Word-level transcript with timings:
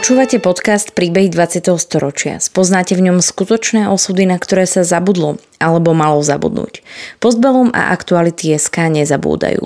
Počúvate 0.00 0.40
podcast 0.40 0.96
Príbehy 0.96 1.28
20. 1.28 1.76
storočia. 1.76 2.40
Spoznáte 2.40 2.96
v 2.96 3.04
ňom 3.04 3.20
skutočné 3.20 3.84
osudy, 3.84 4.24
na 4.24 4.40
ktoré 4.40 4.64
sa 4.64 4.80
zabudlo 4.80 5.36
alebo 5.60 5.92
malo 5.92 6.24
zabudnúť. 6.24 6.80
Postbelum 7.20 7.68
a 7.76 7.92
aktuality 7.92 8.56
SK 8.56 8.96
nezabúdajú. 8.96 9.60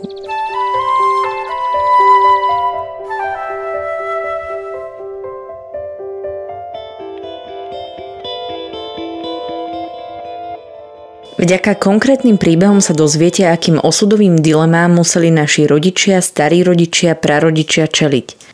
Vďaka 11.39 11.79
konkrétnym 11.79 12.43
príbehom 12.43 12.83
sa 12.83 12.91
dozviete, 12.91 13.47
akým 13.47 13.79
osudovým 13.79 14.43
dilemám 14.43 14.99
museli 14.99 15.31
naši 15.31 15.71
rodičia, 15.71 16.19
starí 16.19 16.67
rodičia, 16.67 17.15
prarodičia 17.15 17.87
čeliť. 17.87 18.54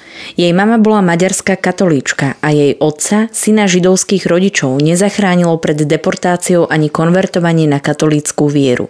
Jej 0.35 0.51
mama 0.55 0.79
bola 0.79 1.03
maďarská 1.03 1.59
katolíčka 1.59 2.39
a 2.39 2.51
jej 2.51 2.77
otca, 2.79 3.27
syna 3.35 3.67
židovských 3.67 4.27
rodičov, 4.27 4.79
nezachránilo 4.79 5.59
pred 5.59 5.83
deportáciou 5.83 6.67
ani 6.67 6.87
konvertovanie 6.87 7.67
na 7.67 7.83
katolíckú 7.83 8.47
vieru. 8.47 8.87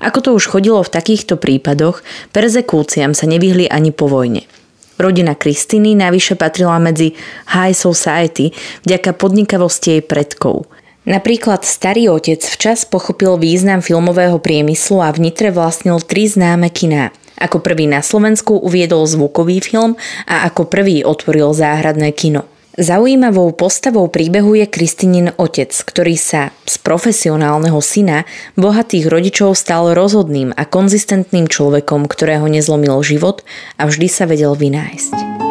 Ako 0.00 0.18
to 0.24 0.30
už 0.32 0.48
chodilo 0.48 0.80
v 0.80 0.92
takýchto 0.92 1.36
prípadoch, 1.36 2.00
perzekúciám 2.32 3.12
sa 3.12 3.28
nevyhli 3.28 3.68
ani 3.68 3.92
po 3.92 4.08
vojne. 4.08 4.48
Rodina 4.96 5.36
Kristiny 5.36 5.96
navyše 5.96 6.36
patrila 6.36 6.76
medzi 6.80 7.16
high 7.52 7.76
society 7.76 8.52
vďaka 8.84 9.16
podnikavosti 9.16 10.00
jej 10.00 10.02
predkov– 10.04 10.64
Napríklad 11.08 11.64
starý 11.64 12.12
otec 12.12 12.44
včas 12.44 12.84
pochopil 12.84 13.40
význam 13.40 13.80
filmového 13.80 14.36
priemyslu 14.36 15.00
a 15.00 15.08
v 15.10 15.26
Nitre 15.26 15.48
vlastnil 15.48 15.96
tri 16.04 16.28
známe 16.28 16.68
kiná. 16.68 17.08
Ako 17.40 17.64
prvý 17.64 17.88
na 17.88 18.04
Slovensku 18.04 18.60
uviedol 18.60 19.08
zvukový 19.08 19.64
film 19.64 19.96
a 20.28 20.44
ako 20.46 20.68
prvý 20.68 21.00
otvoril 21.02 21.56
záhradné 21.56 22.12
kino. 22.12 22.44
Zaujímavou 22.78 23.50
postavou 23.58 24.06
príbehu 24.06 24.54
je 24.54 24.64
Kristinin 24.70 25.34
otec, 25.36 25.74
ktorý 25.74 26.14
sa 26.14 26.54
z 26.64 26.78
profesionálneho 26.78 27.76
syna 27.82 28.22
bohatých 28.54 29.10
rodičov 29.10 29.58
stal 29.58 29.90
rozhodným 29.90 30.54
a 30.54 30.62
konzistentným 30.64 31.50
človekom, 31.50 32.06
ktorého 32.06 32.46
nezlomil 32.46 33.02
život 33.02 33.42
a 33.74 33.90
vždy 33.90 34.06
sa 34.06 34.24
vedel 34.30 34.54
vynájsť. 34.54 35.49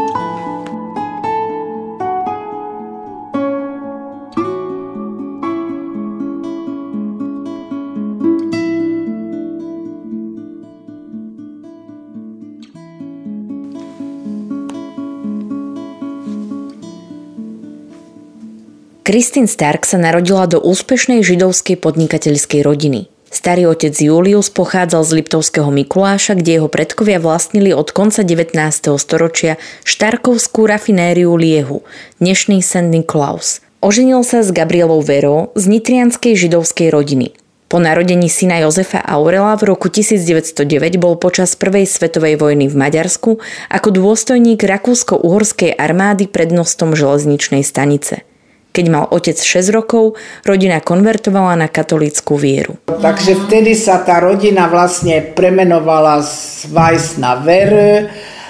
Kristin 19.09 19.49
Stark 19.49 19.89
sa 19.89 19.97
narodila 19.97 20.45
do 20.45 20.61
úspešnej 20.61 21.25
židovskej 21.25 21.81
podnikateľskej 21.81 22.61
rodiny. 22.61 23.09
Starý 23.33 23.65
otec 23.65 23.97
Julius 23.97 24.53
pochádzal 24.53 25.01
z 25.01 25.11
Liptovského 25.17 25.73
Mikuláša, 25.73 26.37
kde 26.37 26.61
jeho 26.61 26.69
predkovia 26.69 27.17
vlastnili 27.17 27.73
od 27.73 27.89
konca 27.89 28.21
19. 28.21 28.53
storočia 29.01 29.57
štarkovskú 29.81 30.69
rafinériu 30.69 31.33
Liehu, 31.33 31.81
dnešný 32.21 32.61
St. 32.61 32.85
Niklaus. 32.85 33.65
Oženil 33.81 34.21
sa 34.21 34.45
s 34.45 34.53
Gabrielou 34.53 35.01
Verou 35.01 35.57
z 35.57 35.65
nitrianskej 35.65 36.37
židovskej 36.37 36.93
rodiny. 36.93 37.33
Po 37.65 37.81
narodení 37.81 38.29
syna 38.29 38.61
Jozefa 38.61 39.01
Aurela 39.01 39.57
v 39.57 39.73
roku 39.73 39.89
1909 39.89 41.01
bol 41.01 41.17
počas 41.17 41.57
Prvej 41.57 41.89
svetovej 41.89 42.37
vojny 42.37 42.69
v 42.69 42.77
Maďarsku 42.77 43.41
ako 43.73 43.89
dôstojník 43.89 44.61
rakúsko-uhorskej 44.61 45.73
armády 45.81 46.29
prednostom 46.29 46.93
železničnej 46.93 47.65
stanice. 47.65 48.28
Keď 48.69 48.85
mal 48.85 49.09
otec 49.09 49.33
6 49.33 49.73
rokov, 49.73 50.13
rodina 50.45 50.77
konvertovala 50.77 51.57
na 51.57 51.67
katolícku 51.67 52.37
vieru. 52.37 52.77
Takže 52.85 53.49
vtedy 53.49 53.73
sa 53.73 54.05
tá 54.05 54.21
rodina 54.21 54.69
vlastne 54.69 55.33
premenovala 55.33 56.21
z 56.21 56.69
Weiss 56.69 57.17
na 57.17 57.41
Ver. 57.41 58.05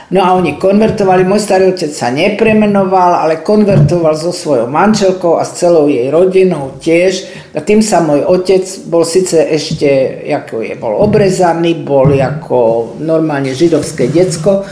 No 0.10 0.26
a 0.26 0.34
oni 0.34 0.58
konvertovali, 0.58 1.22
môj 1.22 1.38
starý 1.38 1.70
otec 1.70 1.94
sa 1.94 2.10
nepremenoval, 2.10 3.24
ale 3.24 3.46
konvertoval 3.46 4.18
so 4.18 4.34
svojou 4.34 4.66
manželkou 4.66 5.38
a 5.38 5.46
s 5.46 5.62
celou 5.62 5.86
jej 5.86 6.10
rodinou 6.10 6.76
tiež. 6.82 7.30
A 7.54 7.62
tým 7.62 7.86
sa 7.86 8.02
môj 8.02 8.26
otec 8.26 8.66
bol 8.90 9.06
síce 9.06 9.38
ešte, 9.38 10.20
ako 10.26 10.66
je, 10.66 10.74
bol 10.82 10.98
obrezaný, 10.98 11.80
bol 11.86 12.10
ako 12.10 12.98
normálne 13.00 13.54
židovské 13.54 14.10
decko, 14.10 14.66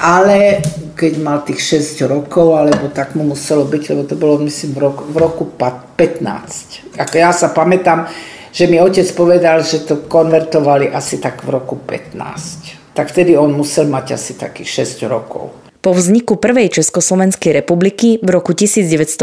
ale 0.00 0.64
keď 0.98 1.22
mal 1.22 1.46
tých 1.46 1.62
6 1.78 2.10
rokov, 2.10 2.58
alebo 2.58 2.90
tak 2.90 3.14
mu 3.14 3.22
muselo 3.22 3.62
byť, 3.62 3.82
lebo 3.94 4.02
to 4.02 4.18
bolo 4.18 4.42
myslím 4.42 4.74
v 4.74 4.80
roku, 4.82 5.02
v 5.06 5.16
roku 5.16 5.44
15. 5.46 6.98
Ako 6.98 7.14
ja 7.14 7.30
sa 7.30 7.54
pamätám, 7.54 8.10
že 8.50 8.66
mi 8.66 8.82
otec 8.82 9.06
povedal, 9.14 9.62
že 9.62 9.86
to 9.86 10.10
konvertovali 10.10 10.90
asi 10.90 11.22
tak 11.22 11.46
v 11.46 11.54
roku 11.54 11.78
15. 11.78 12.98
Tak 12.98 13.14
vtedy 13.14 13.38
on 13.38 13.54
musel 13.54 13.86
mať 13.86 14.18
asi 14.18 14.34
takých 14.34 14.82
6 14.82 15.06
rokov. 15.06 15.54
Po 15.78 15.94
vzniku 15.94 16.42
prvej 16.42 16.74
Československej 16.74 17.62
republiky 17.62 18.18
v 18.18 18.28
roku 18.34 18.50
1918 18.50 19.22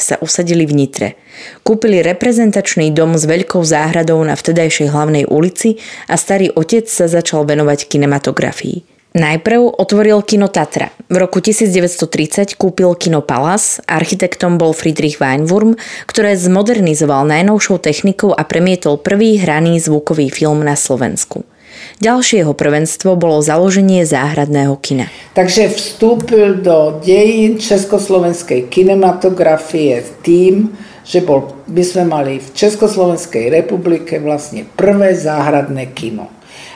sa 0.00 0.16
usadili 0.24 0.64
v 0.64 0.72
Nitre. 0.72 1.08
Kúpili 1.60 2.00
reprezentačný 2.00 2.88
dom 2.96 3.20
s 3.20 3.28
veľkou 3.28 3.60
záhradou 3.60 4.16
na 4.24 4.32
vtedajšej 4.32 4.88
hlavnej 4.88 5.28
ulici 5.28 5.76
a 6.08 6.16
starý 6.16 6.48
otec 6.56 6.88
sa 6.88 7.04
začal 7.04 7.44
venovať 7.44 7.84
kinematografii. 7.84 8.93
Najprv 9.14 9.78
otvoril 9.78 10.26
kino 10.26 10.50
Tatra. 10.50 10.90
V 11.06 11.22
roku 11.22 11.38
1930 11.38 12.58
kúpil 12.58 12.98
kino 12.98 13.22
Palace, 13.22 13.78
architektom 13.86 14.58
bol 14.58 14.74
Friedrich 14.74 15.22
Weinwurm, 15.22 15.78
ktoré 16.10 16.34
zmodernizoval 16.34 17.22
najnovšou 17.22 17.78
technikou 17.78 18.34
a 18.34 18.42
premietol 18.42 18.98
prvý 18.98 19.38
hraný 19.38 19.78
zvukový 19.78 20.34
film 20.34 20.66
na 20.66 20.74
Slovensku. 20.74 21.46
Ďalšie 22.02 22.42
jeho 22.42 22.58
prvenstvo 22.58 23.14
bolo 23.14 23.38
založenie 23.38 24.02
záhradného 24.02 24.74
kina. 24.82 25.06
Takže 25.38 25.70
vstúpil 25.70 26.58
do 26.58 26.98
dejín 26.98 27.62
československej 27.62 28.66
kinematografie 28.66 30.02
tým, 30.26 30.74
že 31.06 31.22
bol, 31.22 31.54
my 31.70 31.82
sme 31.86 32.02
mali 32.02 32.42
v 32.42 32.50
Československej 32.50 33.46
republike 33.62 34.18
vlastne 34.18 34.66
prvé 34.74 35.14
záhradné 35.14 35.94
kino. 35.94 36.34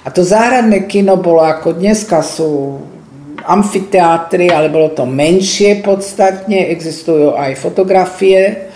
A 0.09 0.11
to 0.11 0.25
záhradné 0.25 0.89
kino 0.89 1.21
bolo 1.21 1.45
ako 1.45 1.77
dneska 1.77 2.25
sú 2.25 2.81
amfiteátry, 3.45 4.49
ale 4.49 4.73
bolo 4.73 4.89
to 4.97 5.05
menšie 5.05 5.85
podstatne, 5.85 6.73
existujú 6.73 7.37
aj 7.37 7.61
fotografie 7.61 8.73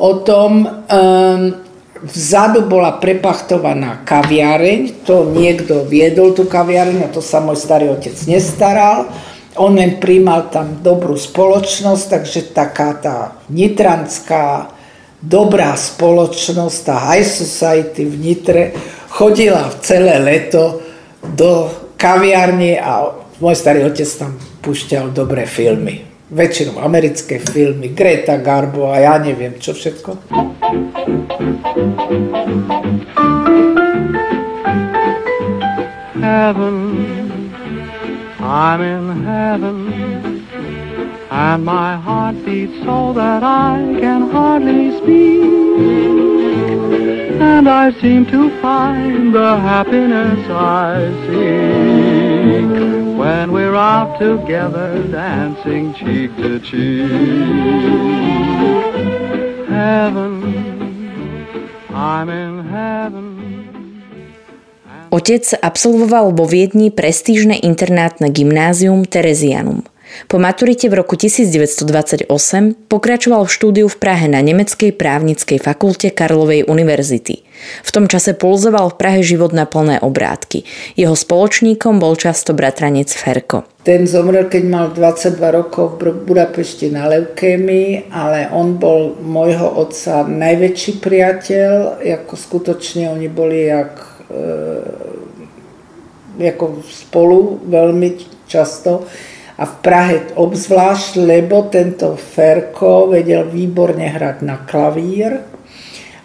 o 0.00 0.24
tom. 0.24 0.64
Um, 0.64 1.60
vzadu 2.00 2.64
bola 2.64 2.96
prepachtovaná 2.96 4.08
kaviareň, 4.08 5.04
to 5.04 5.28
niekto 5.28 5.84
viedol 5.84 6.32
tú 6.32 6.48
kaviareň 6.48 7.04
a 7.04 7.12
to 7.12 7.20
sa 7.20 7.44
môj 7.44 7.60
starý 7.60 7.92
otec 7.92 8.16
nestaral. 8.24 9.12
On 9.60 9.76
len 9.76 10.00
príjmal 10.00 10.48
tam 10.48 10.80
dobrú 10.80 11.20
spoločnosť, 11.20 12.04
takže 12.08 12.56
taká 12.56 12.96
tá 12.96 13.16
nitranská 13.52 14.72
dobrá 15.20 15.76
spoločnosť, 15.76 16.76
tá 16.88 16.96
high 17.12 17.28
society 17.28 18.08
v 18.08 18.14
Nitre, 18.16 18.64
chodila 19.10 19.66
v 19.68 19.76
celé 19.82 20.16
leto 20.22 20.78
do 21.34 21.66
kaviarne 21.98 22.78
a 22.78 23.10
môj 23.42 23.54
starý 23.58 23.84
otec 23.84 24.06
tam 24.06 24.38
púšťal 24.62 25.10
dobré 25.10 25.44
filmy. 25.44 26.06
Väčšinou 26.30 26.78
americké 26.78 27.42
filmy, 27.42 27.90
Greta 27.90 28.38
Garbo 28.38 28.86
a 28.86 29.02
ja 29.02 29.18
neviem 29.18 29.58
čo 29.58 29.74
všetko. 29.74 30.30
Heaven, 36.20 36.78
I'm 38.38 38.80
in 38.80 39.24
heaven 39.24 39.78
And 41.30 41.64
my 41.64 41.96
heart 41.96 42.44
beats 42.44 42.84
so 42.84 43.12
that 43.14 43.42
I 43.42 43.78
can 44.00 44.30
hardly 44.30 44.98
speak 44.98 46.49
And 47.40 47.64
I 47.68 47.88
seem 48.00 48.26
to 48.28 48.52
find 48.60 49.32
the 49.32 49.56
happiness 49.56 50.44
I 50.52 51.08
seek 51.24 52.68
when 53.16 53.52
we're 53.52 53.74
out 53.74 54.20
together 54.20 55.00
dancing 55.08 55.96
cheek 55.96 56.36
to 56.36 56.60
cheek. 56.60 57.08
Heaven, 59.72 60.32
I'm 61.88 62.28
in 62.28 62.68
heaven. 62.68 63.26
Otec 65.10 65.56
absolvoval 65.64 66.36
vo 66.36 66.44
Viedni 66.44 66.92
prestížne 66.92 67.56
internátne 67.56 68.30
gymnázium 68.30 69.08
Terezianum. 69.08 69.82
Po 70.28 70.36
maturite 70.38 70.88
v 70.88 71.00
roku 71.00 71.16
1928 71.18 72.30
pokračoval 72.88 73.42
v 73.46 73.50
štúdiu 73.50 73.86
v 73.88 73.96
Prahe 73.96 74.26
na 74.26 74.42
Nemeckej 74.42 74.94
právnickej 74.94 75.58
fakulte 75.62 76.10
Karlovej 76.10 76.66
univerzity. 76.66 77.46
V 77.84 77.90
tom 77.92 78.08
čase 78.08 78.32
pulzoval 78.32 78.94
v 78.94 78.98
Prahe 78.98 79.20
život 79.20 79.52
na 79.52 79.68
plné 79.68 80.00
obrátky. 80.00 80.64
Jeho 80.96 81.12
spoločníkom 81.12 82.00
bol 82.00 82.16
často 82.16 82.56
bratranec 82.56 83.12
Ferko. 83.12 83.68
Ten 83.84 84.08
zomrel, 84.08 84.48
keď 84.48 84.62
mal 84.68 84.86
22 84.92 85.40
rokov 85.40 86.00
v 86.00 86.12
Budapešti 86.24 86.88
na 86.92 87.08
leukémii, 87.08 88.12
ale 88.12 88.48
on 88.52 88.76
bol 88.76 89.16
môjho 89.20 89.68
otca 89.76 90.24
najväčší 90.24 91.00
priateľ, 91.00 92.00
ako 92.00 92.34
skutočne 92.36 93.12
oni 93.12 93.28
boli 93.28 93.68
jak 93.68 94.10
E, 94.30 94.46
ako 96.40 96.80
spolu 96.86 97.58
veľmi 97.66 98.16
často 98.46 99.04
a 99.60 99.64
v 99.68 99.74
Prahe 99.84 100.16
obzvlášť, 100.40 101.20
lebo 101.20 101.68
tento 101.68 102.16
Ferko 102.16 103.12
vedel 103.12 103.44
výborne 103.44 104.08
hrať 104.08 104.40
na 104.40 104.64
klavír 104.64 105.36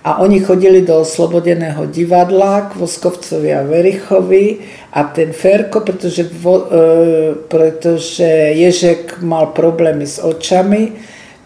a 0.05 0.23
oni 0.23 0.39
chodili 0.39 0.87
do 0.87 1.03
Oslobodeného 1.03 1.89
divadla 1.91 2.71
k 2.71 2.79
Voskovcovi 2.79 3.51
a 3.51 3.67
Verichovi 3.67 4.63
a 4.95 5.11
ten 5.11 5.35
Ferko, 5.35 5.83
pretože, 5.83 6.23
vo, 6.31 6.63
e, 6.69 7.33
pretože 7.51 8.55
Ježek 8.55 9.19
mal 9.19 9.51
problémy 9.51 10.07
s 10.07 10.23
očami, 10.23 10.95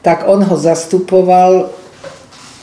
tak 0.06 0.30
on 0.30 0.45
ho 0.45 0.56
zastupoval 0.59 1.74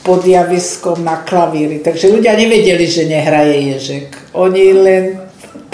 pod 0.07 0.23
javiskom 0.23 1.03
na 1.03 1.19
klavíri. 1.27 1.83
Takže 1.83 2.13
ľudia 2.13 2.37
nevedeli, 2.39 2.85
že 2.87 3.11
nehraje 3.11 3.75
Ježek. 3.75 4.07
Oni 4.39 4.71
len 4.71 5.26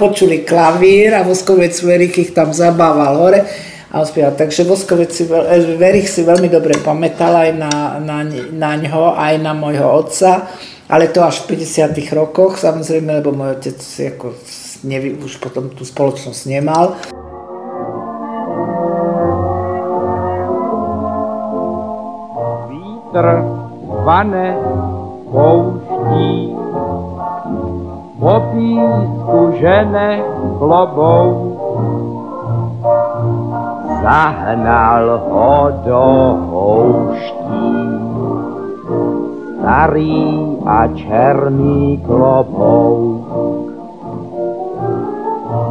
počuli 0.04 0.44
klavír 0.44 1.16
a 1.16 1.24
Voskovec 1.24 1.72
Verich 1.80 2.20
ich 2.20 2.36
tam 2.36 2.52
zabával 2.52 3.16
hore 3.24 3.40
a 3.88 4.04
on 4.04 4.06
spieval. 4.06 4.36
Takže 4.36 4.68
Voskovec 4.68 5.16
si, 5.16 5.24
eh, 5.24 5.80
Verich 5.80 6.12
si 6.12 6.28
veľmi 6.28 6.52
dobre 6.52 6.76
pamätal 6.84 7.32
aj 7.32 7.52
na, 7.56 7.74
na, 8.04 8.18
na 8.52 8.72
ňo, 8.76 9.16
aj 9.16 9.40
na 9.40 9.56
môjho 9.56 9.88
otca, 9.88 10.52
ale 10.92 11.08
to 11.08 11.24
až 11.24 11.48
v 11.48 11.56
50 11.56 12.12
rokoch, 12.12 12.60
samozrejme, 12.60 13.24
lebo 13.24 13.32
môj 13.32 13.64
otec 13.64 13.80
ako, 14.12 14.36
nevy, 14.84 15.16
už 15.16 15.40
potom 15.40 15.72
tú 15.72 15.88
spoločnosť 15.88 16.42
nemal. 16.52 17.00
Vítr 22.68 23.26
vane 24.04 24.48
pouští, 25.32 26.63
po 28.24 28.40
písku 28.56 29.40
žene 29.60 30.24
klobou. 30.56 31.60
Zahnal 34.00 35.08
ho 35.28 35.56
do 35.84 36.08
houští, 36.48 37.68
starý 39.60 40.24
a 40.64 40.88
černý 40.96 42.00
klobou. 42.08 42.96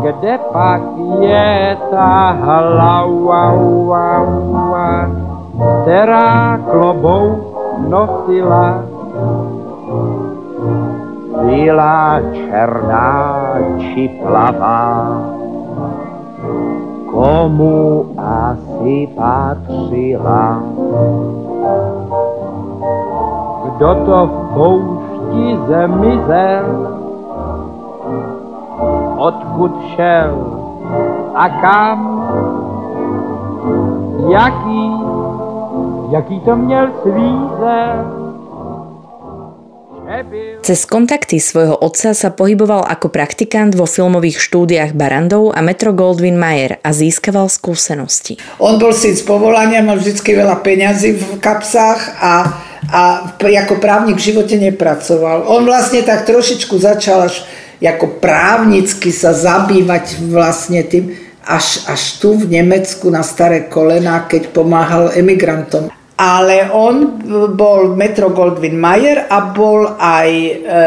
Kde 0.04 0.34
pak 0.52 0.82
je 1.24 1.76
ta 1.88 2.36
hlava, 2.36 3.48
která 5.82 6.60
klobouk 6.68 7.40
nosila 7.88 8.92
byla 11.42 12.20
černá 12.32 13.54
či 13.78 14.08
plavá. 14.22 15.20
Komu 17.10 18.06
asi 18.18 19.08
patřila? 19.16 20.62
Kdo 23.64 23.94
to 23.94 24.26
v 24.26 24.54
poušti 24.54 25.58
zmizel? 25.66 26.66
Odkud 29.16 29.72
šel 29.94 30.34
a 31.34 31.48
kam? 31.48 31.98
Jaký 34.28 35.02
jaký 36.12 36.40
to 36.40 36.56
měl 36.56 36.86
svízel. 37.02 38.21
Cez 40.62 40.86
kontakty 40.86 41.42
svojho 41.42 41.74
otca 41.74 42.14
sa 42.14 42.30
pohyboval 42.30 42.86
ako 42.86 43.10
praktikant 43.10 43.74
vo 43.74 43.82
filmových 43.82 44.38
štúdiách 44.38 44.94
Barandov 44.94 45.50
a 45.50 45.58
Metro 45.58 45.90
Goldwyn 45.90 46.38
Mayer 46.38 46.78
a 46.86 46.94
získaval 46.94 47.50
skúsenosti. 47.50 48.38
On 48.62 48.78
bol 48.78 48.94
si 48.94 49.10
z 49.10 49.26
povolania, 49.26 49.82
mal 49.82 49.98
vždy 49.98 50.22
veľa 50.22 50.62
peňazí 50.62 51.18
v 51.18 51.42
kapsách 51.42 52.00
a, 52.22 52.34
a 52.86 53.02
ako 53.42 53.82
právnik 53.82 54.22
v 54.22 54.26
živote 54.30 54.54
nepracoval. 54.54 55.50
On 55.50 55.66
vlastne 55.66 55.98
tak 56.06 56.30
trošičku 56.30 56.78
začal 56.78 57.26
až 57.26 57.42
ako 57.82 58.22
právnicky 58.22 59.10
sa 59.10 59.34
zabývať 59.34 60.22
vlastne 60.30 60.86
tým, 60.86 61.10
až, 61.42 61.82
až 61.90 62.22
tu 62.22 62.38
v 62.38 62.46
Nemecku 62.46 63.10
na 63.10 63.26
staré 63.26 63.66
kolena, 63.66 64.30
keď 64.30 64.54
pomáhal 64.54 65.10
emigrantom 65.18 65.90
ale 66.22 66.70
on 66.70 67.18
bol 67.58 67.98
Metro 67.98 68.30
Goldwyn 68.30 68.78
Mayer 68.78 69.26
a 69.26 69.50
bol 69.50 69.98
aj, 69.98 70.30
e, 70.62 70.78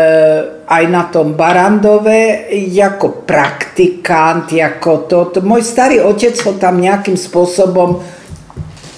aj 0.63 0.83
na 0.87 1.11
tom 1.11 1.35
Barandove 1.35 2.47
ako 2.79 3.27
praktikant, 3.27 4.47
ako 4.47 4.91
to, 5.11 5.19
to. 5.35 5.39
Môj 5.43 5.67
starý 5.67 5.99
otec 5.99 6.31
ho 6.47 6.55
tam 6.55 6.79
nejakým 6.79 7.19
spôsobom 7.19 7.99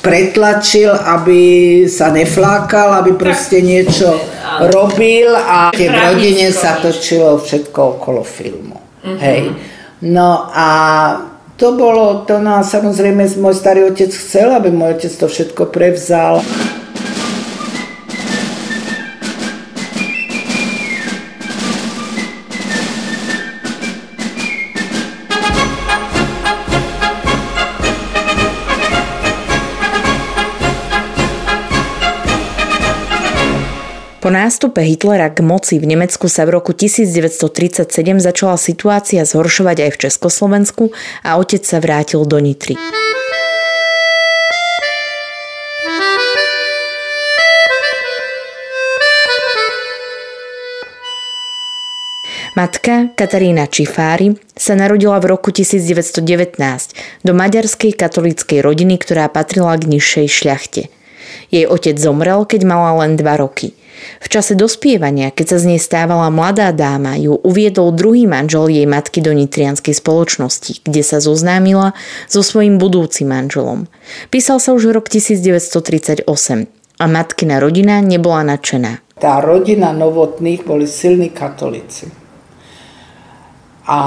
pretlačil, 0.05 0.93
aby 0.93 1.41
sa 1.89 2.13
neflákal, 2.13 3.01
aby 3.01 3.17
proste 3.17 3.65
niečo 3.65 4.13
robil 4.69 5.33
a 5.33 5.73
v 5.73 5.89
rodine 5.89 6.53
sa 6.53 6.77
točilo 6.77 7.41
všetko 7.41 7.97
okolo 7.97 8.21
filmu. 8.21 8.77
Mm-hmm. 9.01 9.17
Hej. 9.17 9.41
No 10.05 10.53
a 10.53 10.69
to 11.57 11.73
bolo, 11.73 12.23
to 12.29 12.37
nás 12.37 12.69
samozrejme 12.69 13.25
môj 13.41 13.55
starý 13.57 13.89
otec 13.89 14.13
chcel, 14.13 14.53
aby 14.53 14.69
môj 14.69 15.01
otec 15.01 15.13
to 15.17 15.25
všetko 15.25 15.73
prevzal. 15.73 16.45
Po 34.27 34.35
nástupe 34.35 34.83
Hitlera 34.83 35.31
k 35.31 35.39
moci 35.39 35.79
v 35.79 35.87
Nemecku 35.87 36.27
sa 36.27 36.43
v 36.43 36.59
roku 36.59 36.75
1937 36.75 37.87
začala 38.19 38.59
situácia 38.59 39.23
zhoršovať 39.23 39.87
aj 39.87 39.89
v 39.95 39.97
Československu 40.03 40.91
a 41.23 41.39
otec 41.39 41.63
sa 41.63 41.79
vrátil 41.79 42.27
do 42.27 42.35
Nitry. 42.35 42.75
Matka 52.59 53.15
Katarína 53.15 53.71
Čifári 53.71 54.35
sa 54.59 54.75
narodila 54.75 55.23
v 55.23 55.39
roku 55.39 55.55
1919 55.55 56.59
do 57.23 57.31
maďarskej 57.31 57.95
katolíckej 57.95 58.59
rodiny, 58.59 58.99
ktorá 58.99 59.31
patrila 59.31 59.79
k 59.79 59.87
nižšej 59.87 60.27
šľachte. 60.27 60.96
Jej 61.53 61.65
otec 61.67 61.95
zomrel, 61.97 62.43
keď 62.43 62.61
mala 62.67 63.05
len 63.05 63.15
2 63.15 63.23
roky. 63.37 63.73
V 64.21 64.27
čase 64.29 64.53
dospievania, 64.53 65.33
keď 65.33 65.45
sa 65.53 65.57
z 65.57 65.65
nej 65.73 65.81
stávala 65.81 66.29
mladá 66.29 66.69
dáma, 66.69 67.17
ju 67.17 67.37
uviedol 67.41 67.93
druhý 67.93 68.29
manžel 68.29 68.69
jej 68.69 68.85
matky 68.85 69.25
do 69.25 69.33
nitrianskej 69.33 69.93
spoločnosti, 69.97 70.85
kde 70.85 71.01
sa 71.01 71.17
zoznámila 71.17 71.97
so 72.29 72.45
svojím 72.45 72.77
budúcim 72.77 73.29
manželom. 73.29 73.89
Písal 74.29 74.61
sa 74.61 74.73
už 74.77 74.93
rok 74.93 75.09
1938 75.09 76.29
a 76.97 77.03
matkina 77.05 77.57
rodina 77.57 78.01
nebola 78.01 78.45
nadšená. 78.45 79.01
Tá 79.17 79.41
rodina 79.41 79.93
novotných 79.97 80.61
boli 80.61 80.85
silní 80.85 81.33
katolíci. 81.33 82.09
A 83.89 83.97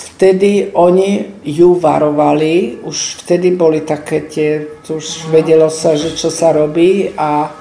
vtedy 0.00 0.72
oni 0.72 1.42
ju 1.44 1.76
varovali, 1.76 2.80
už 2.80 3.24
vtedy 3.24 3.52
boli 3.52 3.84
také 3.84 4.24
tie, 4.24 4.64
už 4.88 5.28
vedelo 5.28 5.68
sa, 5.68 5.96
že 5.96 6.16
čo 6.16 6.32
sa 6.32 6.56
robí 6.56 7.12
a 7.16 7.52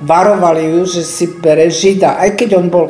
varovali 0.00 0.72
ju, 0.76 0.80
že 0.88 1.02
si 1.04 1.26
bere 1.40 1.68
žida, 1.68 2.16
aj 2.20 2.30
keď 2.36 2.48
on 2.56 2.66
bol 2.72 2.86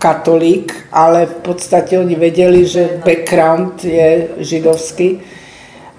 katolík, 0.00 0.88
ale 0.92 1.28
v 1.28 1.36
podstate 1.44 2.00
oni 2.00 2.16
vedeli, 2.16 2.64
že 2.64 3.04
background 3.04 3.84
je 3.84 4.40
židovský 4.40 5.20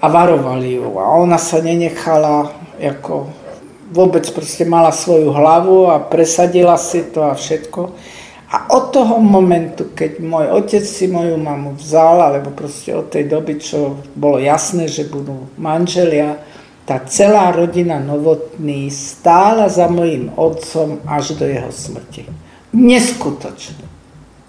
a 0.02 0.10
varovali 0.10 0.82
ju. 0.82 0.98
A 0.98 1.14
ona 1.22 1.38
sa 1.38 1.62
nenechala, 1.62 2.50
ako 2.82 3.30
vôbec 3.94 4.26
proste 4.34 4.66
mala 4.66 4.90
svoju 4.90 5.30
hlavu 5.30 5.86
a 5.86 6.02
presadila 6.02 6.74
si 6.80 7.06
to 7.14 7.22
a 7.22 7.38
všetko. 7.38 7.94
A 8.52 8.68
od 8.68 8.92
toho 8.92 9.16
momentu, 9.16 9.88
keď 9.96 10.20
môj 10.20 10.52
otec 10.52 10.84
si 10.84 11.08
moju 11.08 11.40
mamu 11.40 11.72
vzal, 11.80 12.20
alebo 12.20 12.52
proste 12.52 12.92
od 12.92 13.08
tej 13.08 13.24
doby, 13.24 13.56
čo 13.56 13.96
bolo 14.12 14.36
jasné, 14.36 14.92
že 14.92 15.08
budú 15.08 15.48
manželia, 15.56 16.36
tá 16.84 17.00
celá 17.08 17.48
rodina 17.48 17.96
Novotný 17.96 18.92
stála 18.92 19.72
za 19.72 19.88
mojim 19.88 20.28
otcom 20.36 21.00
až 21.08 21.38
do 21.40 21.48
jeho 21.48 21.72
smrti. 21.72 22.28
Neskutočné. 22.76 23.88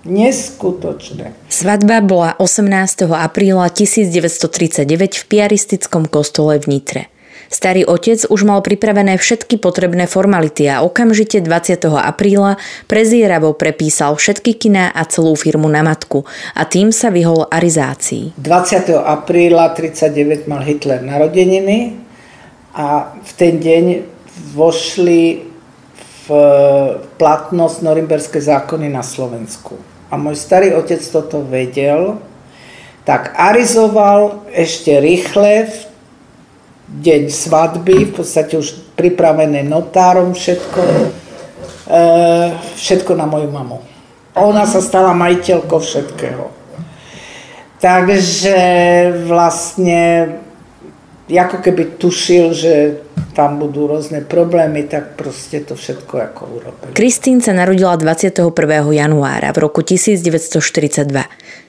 Neskutočné. 0.03 1.31
Svadba 1.47 2.03
bola 2.03 2.35
18. 2.35 3.07
apríla 3.07 3.71
1939 3.71 4.83
v 5.15 5.23
piaristickom 5.31 6.11
kostole 6.11 6.59
v 6.59 6.75
Nitre. 6.75 7.12
Starý 7.53 7.85
otec 7.85 8.17
už 8.33 8.49
mal 8.49 8.65
pripravené 8.65 9.21
všetky 9.21 9.61
potrebné 9.61 10.09
formality 10.09 10.65
a 10.65 10.81
okamžite 10.81 11.37
20. 11.37 11.85
apríla 11.85 12.57
prezieravo 12.89 13.53
prepísal 13.53 14.17
všetky 14.17 14.57
kiná 14.57 14.89
a 14.89 15.05
celú 15.05 15.37
firmu 15.37 15.69
na 15.69 15.85
matku 15.85 16.25
a 16.57 16.65
tým 16.65 16.89
sa 16.89 17.13
vyhol 17.13 17.45
arizácii. 17.53 18.33
20. 18.41 18.97
apríla 18.97 19.69
39 19.69 20.49
mal 20.49 20.65
Hitler 20.65 21.05
narodeniny 21.05 21.93
a 22.73 23.13
v 23.21 23.31
ten 23.37 23.61
deň 23.61 23.85
vošli 24.57 25.45
v 26.25 26.27
platnosť 27.21 27.77
norimberské 27.85 28.41
zákony 28.41 28.89
na 28.89 29.05
Slovensku. 29.05 29.77
A 30.09 30.17
môj 30.17 30.41
starý 30.41 30.73
otec 30.73 31.05
toto 31.05 31.45
vedel, 31.45 32.17
tak 33.05 33.37
arizoval 33.37 34.41
ešte 34.49 34.97
rýchle 34.97 35.69
v 35.69 35.92
deň 37.01 37.31
svadby, 37.33 38.09
v 38.09 38.13
podstate 38.13 38.59
už 38.59 38.93
pripravené 38.93 39.65
notárom 39.65 40.37
všetko, 40.37 40.81
e, 41.89 41.99
všetko 42.77 43.11
na 43.17 43.25
moju 43.25 43.49
mamu. 43.49 43.79
Ona 44.37 44.65
sa 44.65 44.81
stala 44.81 45.13
majiteľkou 45.13 45.79
všetkého. 45.81 46.49
Takže 47.81 48.59
vlastne 49.27 50.01
ako 51.27 51.57
keby 51.59 51.99
tušil, 51.99 52.45
že 52.55 52.73
tam 53.33 53.57
budú 53.57 53.89
rôzne 53.89 54.21
problémy, 54.21 54.85
tak 54.85 55.17
proste 55.17 55.63
to 55.65 55.73
všetko 55.73 56.13
ako 56.31 56.41
urobil. 56.61 56.89
Kristín 56.93 57.41
sa 57.41 57.55
narodila 57.57 57.97
21. 57.97 58.53
januára 58.93 59.49
v 59.49 59.57
roku 59.63 59.81
1942. 59.81 61.09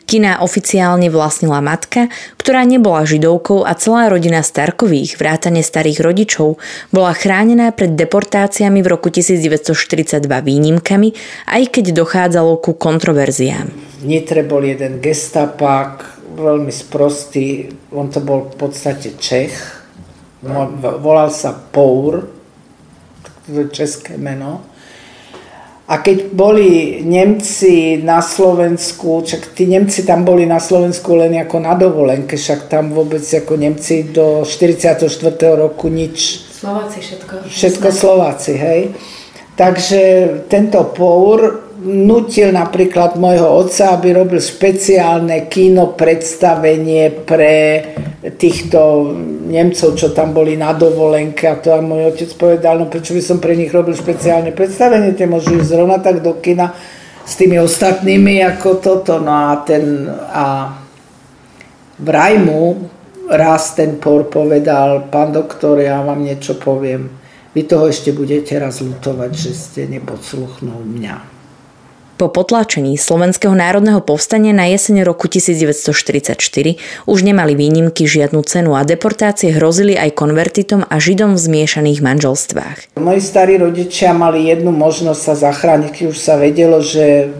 Kina 0.04 0.44
oficiálne 0.44 1.08
vlastnila 1.08 1.64
matka, 1.64 2.12
ktorá 2.37 2.68
nebola 2.68 3.08
židovkou 3.08 3.64
a 3.64 3.73
celá 3.73 4.12
rodina 4.12 4.44
Starkových, 4.44 5.16
vrátane 5.16 5.64
starých 5.64 6.04
rodičov, 6.04 6.61
bola 6.92 7.16
chránená 7.16 7.73
pred 7.73 7.96
deportáciami 7.96 8.84
v 8.84 8.88
roku 8.92 9.08
1942 9.08 10.20
výnimkami, 10.28 11.08
aj 11.49 11.62
keď 11.73 11.96
dochádzalo 11.96 12.61
ku 12.61 12.76
kontroverziám. 12.76 13.73
V 14.00 14.04
Nitre 14.04 14.44
bol 14.44 14.61
jeden 14.68 15.00
gestapák, 15.00 16.20
veľmi 16.37 16.68
sprostý, 16.68 17.73
on 17.88 18.12
to 18.12 18.20
bol 18.20 18.52
v 18.52 18.56
podstate 18.61 19.16
Čech, 19.16 19.56
volal 21.00 21.32
sa 21.32 21.56
Pour, 21.56 22.28
české 23.73 24.20
meno, 24.20 24.73
a 25.94 26.02
keď 26.02 26.34
boli 26.34 26.98
Nemci 27.06 28.02
na 28.02 28.18
Slovensku, 28.18 29.22
čak 29.22 29.54
tí 29.54 29.70
Nemci 29.70 30.02
tam 30.02 30.26
boli 30.26 30.42
na 30.42 30.58
Slovensku 30.58 31.14
len 31.14 31.38
ako 31.38 31.62
na 31.62 31.78
dovolenke, 31.78 32.34
však 32.34 32.66
tam 32.66 32.90
vôbec 32.90 33.22
ako 33.22 33.54
Nemci 33.54 34.10
do 34.10 34.42
44. 34.42 35.06
roku 35.54 35.86
nič. 35.86 36.50
Slováci 36.50 36.98
všetko. 36.98 37.46
Všetko 37.46 37.88
Slováci, 37.94 38.58
hej. 38.58 38.90
Takže 39.54 40.02
tento 40.50 40.82
Pour 40.90 41.63
nutil 41.84 42.48
napríklad 42.50 43.20
môjho 43.20 43.44
otca, 43.44 43.92
aby 43.94 44.16
robil 44.16 44.40
špeciálne 44.40 45.46
kino 45.52 45.92
predstavenie 45.92 47.12
pre 47.28 47.84
týchto 48.40 49.12
Nemcov, 49.44 49.92
čo 49.92 50.16
tam 50.16 50.32
boli 50.32 50.56
na 50.56 50.72
dovolenke. 50.72 51.44
A 51.44 51.60
to 51.60 51.76
a 51.76 51.84
môj 51.84 52.16
otec 52.16 52.32
povedal, 52.40 52.80
no 52.80 52.88
prečo 52.88 53.12
by 53.12 53.20
som 53.20 53.36
pre 53.36 53.52
nich 53.52 53.68
robil 53.68 53.92
špeciálne 53.92 54.56
predstavenie, 54.56 55.12
tie 55.12 55.28
môžu 55.28 55.60
ísť 55.60 55.68
zrovna 55.76 56.00
tak 56.00 56.24
do 56.24 56.40
kina 56.40 56.72
s 57.24 57.36
tými 57.36 57.60
ostatnými 57.60 58.40
ako 58.56 58.80
toto, 58.80 59.20
no 59.20 59.32
a 59.32 59.60
ten 59.64 60.08
a 60.32 60.76
vraj 62.00 62.36
mu 62.40 62.88
raz 63.28 63.76
ten 63.76 63.96
por 63.96 64.28
povedal, 64.28 65.08
pán 65.08 65.32
doktor, 65.32 65.80
ja 65.80 66.04
vám 66.04 66.20
niečo 66.20 66.56
poviem, 66.60 67.08
vy 67.56 67.64
toho 67.64 67.88
ešte 67.88 68.12
budete 68.12 68.56
raz 68.60 68.84
lutovať, 68.84 69.30
že 69.32 69.52
ste 69.52 69.80
nepodsluchnul 69.88 70.84
mňa. 70.84 71.33
Po 72.14 72.30
potlačení 72.30 72.94
Slovenského 72.94 73.59
národného 73.59 73.99
povstania 73.99 74.54
na 74.54 74.71
jeseň 74.71 75.02
roku 75.02 75.26
1944 75.26 76.38
už 77.11 77.18
nemali 77.26 77.59
výnimky 77.59 78.06
žiadnu 78.06 78.38
cenu 78.47 78.78
a 78.78 78.87
deportácie 78.87 79.50
hrozili 79.50 79.99
aj 79.99 80.14
konvertitom 80.14 80.87
a 80.87 80.94
židom 81.02 81.35
v 81.35 81.42
zmiešaných 81.42 81.99
manželstvách. 82.06 82.78
Moji 83.02 83.18
starí 83.18 83.59
rodičia 83.59 84.14
mali 84.14 84.47
jednu 84.47 84.71
možnosť 84.71 85.21
sa 85.26 85.35
zachrániť, 85.50 85.90
keď 85.90 86.04
už 86.14 86.18
sa 86.23 86.38
vedelo, 86.38 86.78
že, 86.78 87.35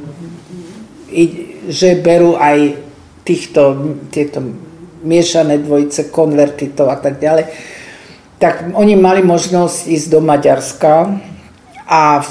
že 1.71 1.95
berú 2.03 2.35
aj 2.35 2.75
týchto, 3.23 3.95
tieto 4.11 4.43
miešané 5.07 5.63
dvojice 5.63 6.11
konvertitov 6.11 6.91
a 6.91 6.99
tak 6.99 7.23
ďalej, 7.23 7.47
tak 8.43 8.75
oni 8.75 8.99
mali 8.99 9.23
možnosť 9.23 9.87
ísť 9.87 10.07
do 10.11 10.19
Maďarska 10.19 11.15
a 11.87 12.27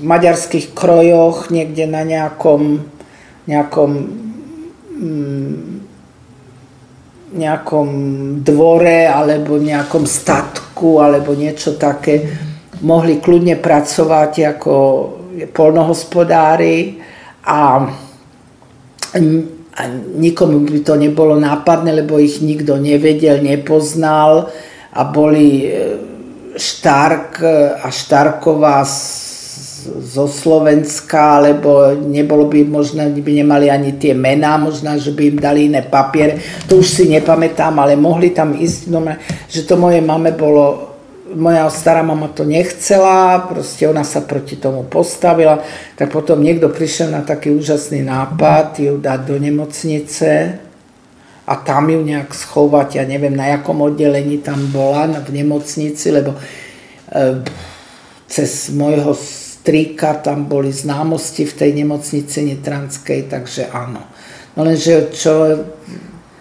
maďarských 0.00 0.72
krojoch, 0.72 1.52
niekde 1.52 1.86
na 1.86 2.02
nejakom, 2.02 2.84
nejakom, 3.46 3.90
mm, 5.00 5.58
nejakom 7.30 7.88
dvore 8.42 9.06
alebo 9.06 9.60
nejakom 9.60 10.04
statku 10.08 10.98
alebo 10.98 11.36
niečo 11.36 11.78
také. 11.78 12.26
Mohli 12.80 13.20
kľudne 13.20 13.60
pracovať 13.60 14.56
ako 14.56 14.74
polnohospodári 15.52 16.98
a, 17.44 17.86
a 19.76 19.82
nikomu 20.16 20.64
by 20.66 20.80
to 20.82 20.94
nebolo 20.96 21.38
nápadné, 21.38 21.92
lebo 22.02 22.18
ich 22.18 22.42
nikto 22.42 22.80
nevedel, 22.80 23.40
nepoznal 23.44 24.50
a 24.90 25.00
boli 25.06 25.64
e, 25.64 26.08
Štark 26.50 27.40
a 27.78 27.88
Štarková 27.88 28.82
zo 29.86 30.28
Slovenska, 30.28 31.40
alebo 31.40 31.94
nebolo 31.96 32.50
by 32.50 32.66
možno, 32.68 33.06
by 33.08 33.32
nemali 33.32 33.70
ani 33.70 33.96
tie 33.96 34.12
mená, 34.12 34.60
možno, 34.60 34.96
že 34.98 35.14
by 35.14 35.22
im 35.32 35.38
dali 35.40 35.60
iné 35.70 35.80
papiere. 35.86 36.42
To 36.68 36.80
už 36.80 36.86
si 36.86 37.04
nepamätám, 37.08 37.72
ale 37.80 37.96
mohli 37.96 38.34
tam 38.34 38.52
ísť, 38.52 38.80
no, 38.92 39.00
že 39.48 39.64
to 39.64 39.80
moje 39.80 40.04
mame 40.04 40.32
bolo, 40.36 40.90
moja 41.34 41.70
stará 41.70 42.02
mama 42.02 42.28
to 42.28 42.42
nechcela, 42.42 43.46
proste 43.46 43.86
ona 43.86 44.02
sa 44.02 44.20
proti 44.20 44.58
tomu 44.58 44.82
postavila, 44.82 45.62
tak 45.94 46.10
potom 46.10 46.42
niekto 46.42 46.68
prišiel 46.68 47.14
na 47.14 47.22
taký 47.22 47.54
úžasný 47.54 48.02
nápad 48.02 48.82
ju 48.82 48.98
dať 48.98 49.20
do 49.26 49.36
nemocnice 49.38 50.58
a 51.46 51.54
tam 51.58 51.90
ju 51.90 52.02
nejak 52.02 52.30
schovať, 52.30 53.02
ja 53.02 53.04
neviem 53.06 53.34
na 53.34 53.58
jakom 53.58 53.82
oddelení 53.82 54.38
tam 54.42 54.70
bola, 54.70 55.06
v 55.10 55.30
nemocnici, 55.34 56.10
lebo 56.10 56.34
e, 56.34 56.40
cez 58.30 58.70
môjho 58.70 59.18
strýka, 59.60 60.24
tam 60.24 60.48
boli 60.48 60.72
známosti 60.72 61.44
v 61.44 61.52
tej 61.52 61.70
nemocnici 61.84 62.48
Nitranskej, 62.48 63.28
takže 63.28 63.68
áno. 63.68 64.00
No 64.56 64.64
lenže 64.64 65.12
čo 65.12 65.52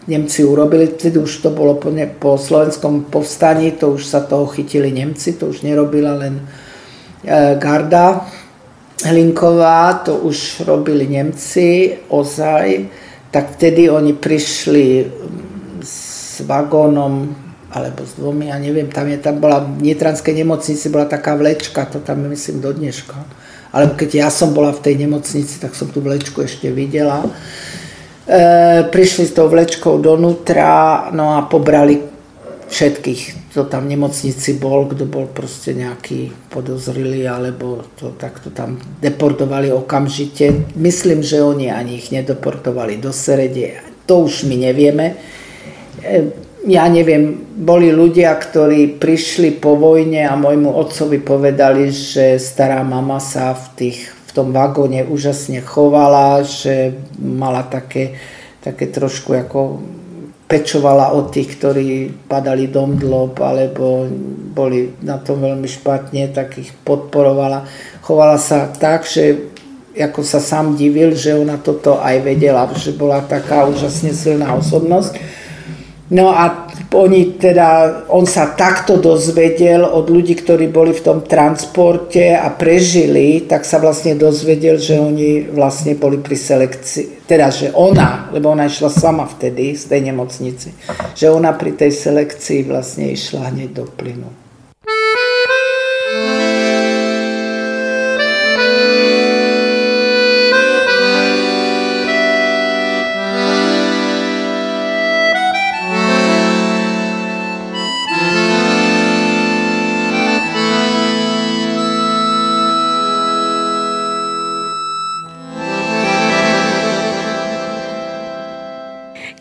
Nemci 0.07 0.47
urobili, 0.47 0.87
tedy 0.95 1.19
už 1.19 1.43
to 1.43 1.51
bolo 1.51 1.75
po, 1.75 1.91
ne, 1.91 2.07
po 2.07 2.39
slovenskom 2.39 3.11
povstaní, 3.11 3.75
to 3.75 3.99
už 3.99 4.07
sa 4.07 4.23
toho 4.23 4.47
chytili 4.47 4.89
Nemci, 4.95 5.35
to 5.35 5.51
už 5.51 5.67
nerobila 5.67 6.15
len 6.15 6.39
e, 7.27 7.59
Garda 7.59 8.23
Hlinková, 9.03 9.99
to 10.07 10.15
už 10.23 10.63
robili 10.63 11.05
Nemci 11.11 11.99
ozaj, 12.07 12.87
tak 13.35 13.59
vtedy 13.59 13.91
oni 13.91 14.15
prišli 14.15 14.87
s 15.83 16.39
vagónom 16.47 17.35
alebo 17.69 18.01
s 18.01 18.17
dvomi, 18.17 18.49
ja 18.49 18.57
neviem, 18.57 18.89
tam, 18.89 19.05
je, 19.05 19.21
tam 19.21 19.37
bola 19.37 19.61
v 19.61 19.93
Nitranskej 19.93 20.33
nemocnici, 20.41 20.89
bola 20.89 21.05
taká 21.05 21.37
vlečka, 21.37 21.85
to 21.85 22.01
tam 22.01 22.25
myslím 22.25 22.65
do 22.65 22.73
dneška. 22.73 23.13
Alebo 23.69 23.93
keď 23.93 24.25
ja 24.25 24.29
som 24.33 24.57
bola 24.57 24.73
v 24.73 24.81
tej 24.81 24.95
nemocnici, 24.97 25.61
tak 25.61 25.77
som 25.77 25.85
tú 25.93 26.01
vlečku 26.01 26.41
ešte 26.41 26.73
videla. 26.73 27.21
E, 28.25 28.89
prišli 28.89 29.29
s 29.29 29.37
tou 29.37 29.45
vlečkou 29.45 30.01
donútra, 30.01 31.13
no 31.13 31.37
a 31.37 31.45
pobrali 31.45 32.01
všetkých, 32.69 33.53
kto 33.53 33.69
tam 33.69 33.85
v 33.85 33.93
nemocnici 33.93 34.57
bol, 34.57 34.89
kto 34.89 35.05
bol 35.05 35.29
proste 35.29 35.77
nejaký 35.77 36.49
podozrilý, 36.49 37.29
alebo 37.29 37.85
to 38.01 38.17
takto 38.17 38.49
tam 38.49 38.81
deportovali 38.97 39.69
okamžite. 39.69 40.73
Myslím, 40.73 41.21
že 41.21 41.45
oni 41.45 41.69
ani 41.69 42.01
ich 42.01 42.09
nedeportovali 42.09 42.97
do 42.97 43.13
Serede, 43.13 43.85
to 44.09 44.25
už 44.25 44.49
my 44.49 44.57
nevieme. 44.57 45.13
E, 46.01 46.48
ja 46.67 46.83
neviem, 46.91 47.39
boli 47.55 47.87
ľudia, 47.93 48.35
ktorí 48.35 48.99
prišli 48.99 49.63
po 49.63 49.79
vojne 49.79 50.27
a 50.27 50.35
môjmu 50.35 50.75
otcovi 50.75 51.23
povedali, 51.23 51.87
že 51.87 52.35
stará 52.35 52.83
mama 52.83 53.23
sa 53.23 53.55
v, 53.55 53.65
tých, 53.79 53.99
v 54.27 54.31
tom 54.35 54.51
vagóne 54.51 55.07
úžasne 55.07 55.63
chovala, 55.63 56.43
že 56.43 56.99
mala 57.15 57.63
také, 57.63 58.19
také 58.59 58.91
trošku 58.91 59.31
ako 59.39 59.79
pečovala 60.49 61.13
o 61.13 61.29
tých, 61.29 61.55
ktorí 61.55 61.87
padali 62.25 62.67
do 62.67 62.81
mdlob 62.89 63.37
alebo 63.39 64.09
boli 64.51 64.97
na 65.05 65.21
tom 65.21 65.45
veľmi 65.45 65.69
špatne, 65.69 66.27
tak 66.33 66.57
ich 66.57 66.73
podporovala. 66.83 67.69
Chovala 68.01 68.41
sa 68.41 68.65
tak, 68.67 69.05
že 69.05 69.53
ako 69.93 70.25
sa 70.25 70.41
sám 70.41 70.73
divil, 70.73 71.13
že 71.13 71.37
ona 71.37 71.61
toto 71.61 72.01
aj 72.01 72.25
vedela, 72.25 72.65
že 72.73 72.97
bola 72.97 73.21
taká 73.21 73.69
úžasne 73.69 74.09
silná 74.11 74.57
osobnosť. 74.57 75.38
No 76.09 76.33
a 76.33 76.65
oni 76.89 77.37
teda, 77.37 78.01
on 78.09 78.25
sa 78.25 78.57
takto 78.57 78.97
dozvedel 78.97 79.85
od 79.85 80.09
ľudí, 80.09 80.41
ktorí 80.41 80.65
boli 80.73 80.89
v 80.89 81.05
tom 81.05 81.21
transporte 81.21 82.33
a 82.33 82.49
prežili, 82.49 83.45
tak 83.45 83.61
sa 83.61 83.77
vlastne 83.77 84.17
dozvedel, 84.17 84.81
že 84.81 84.97
oni 84.97 85.53
vlastne 85.53 85.93
boli 85.93 86.17
pri 86.17 86.33
selekcii, 86.33 87.29
teda, 87.29 87.53
že 87.53 87.69
ona, 87.77 88.33
lebo 88.33 88.49
ona 88.49 88.65
išla 88.65 88.89
sama 88.89 89.29
vtedy 89.29 89.77
z 89.77 89.85
tej 89.85 90.09
nemocnici, 90.09 90.73
že 91.13 91.29
ona 91.29 91.53
pri 91.53 91.77
tej 91.77 91.93
selekcii 91.93 92.65
vlastne 92.65 93.13
išla 93.13 93.53
hneď 93.53 93.69
do 93.77 93.85
plynu. 93.85 94.38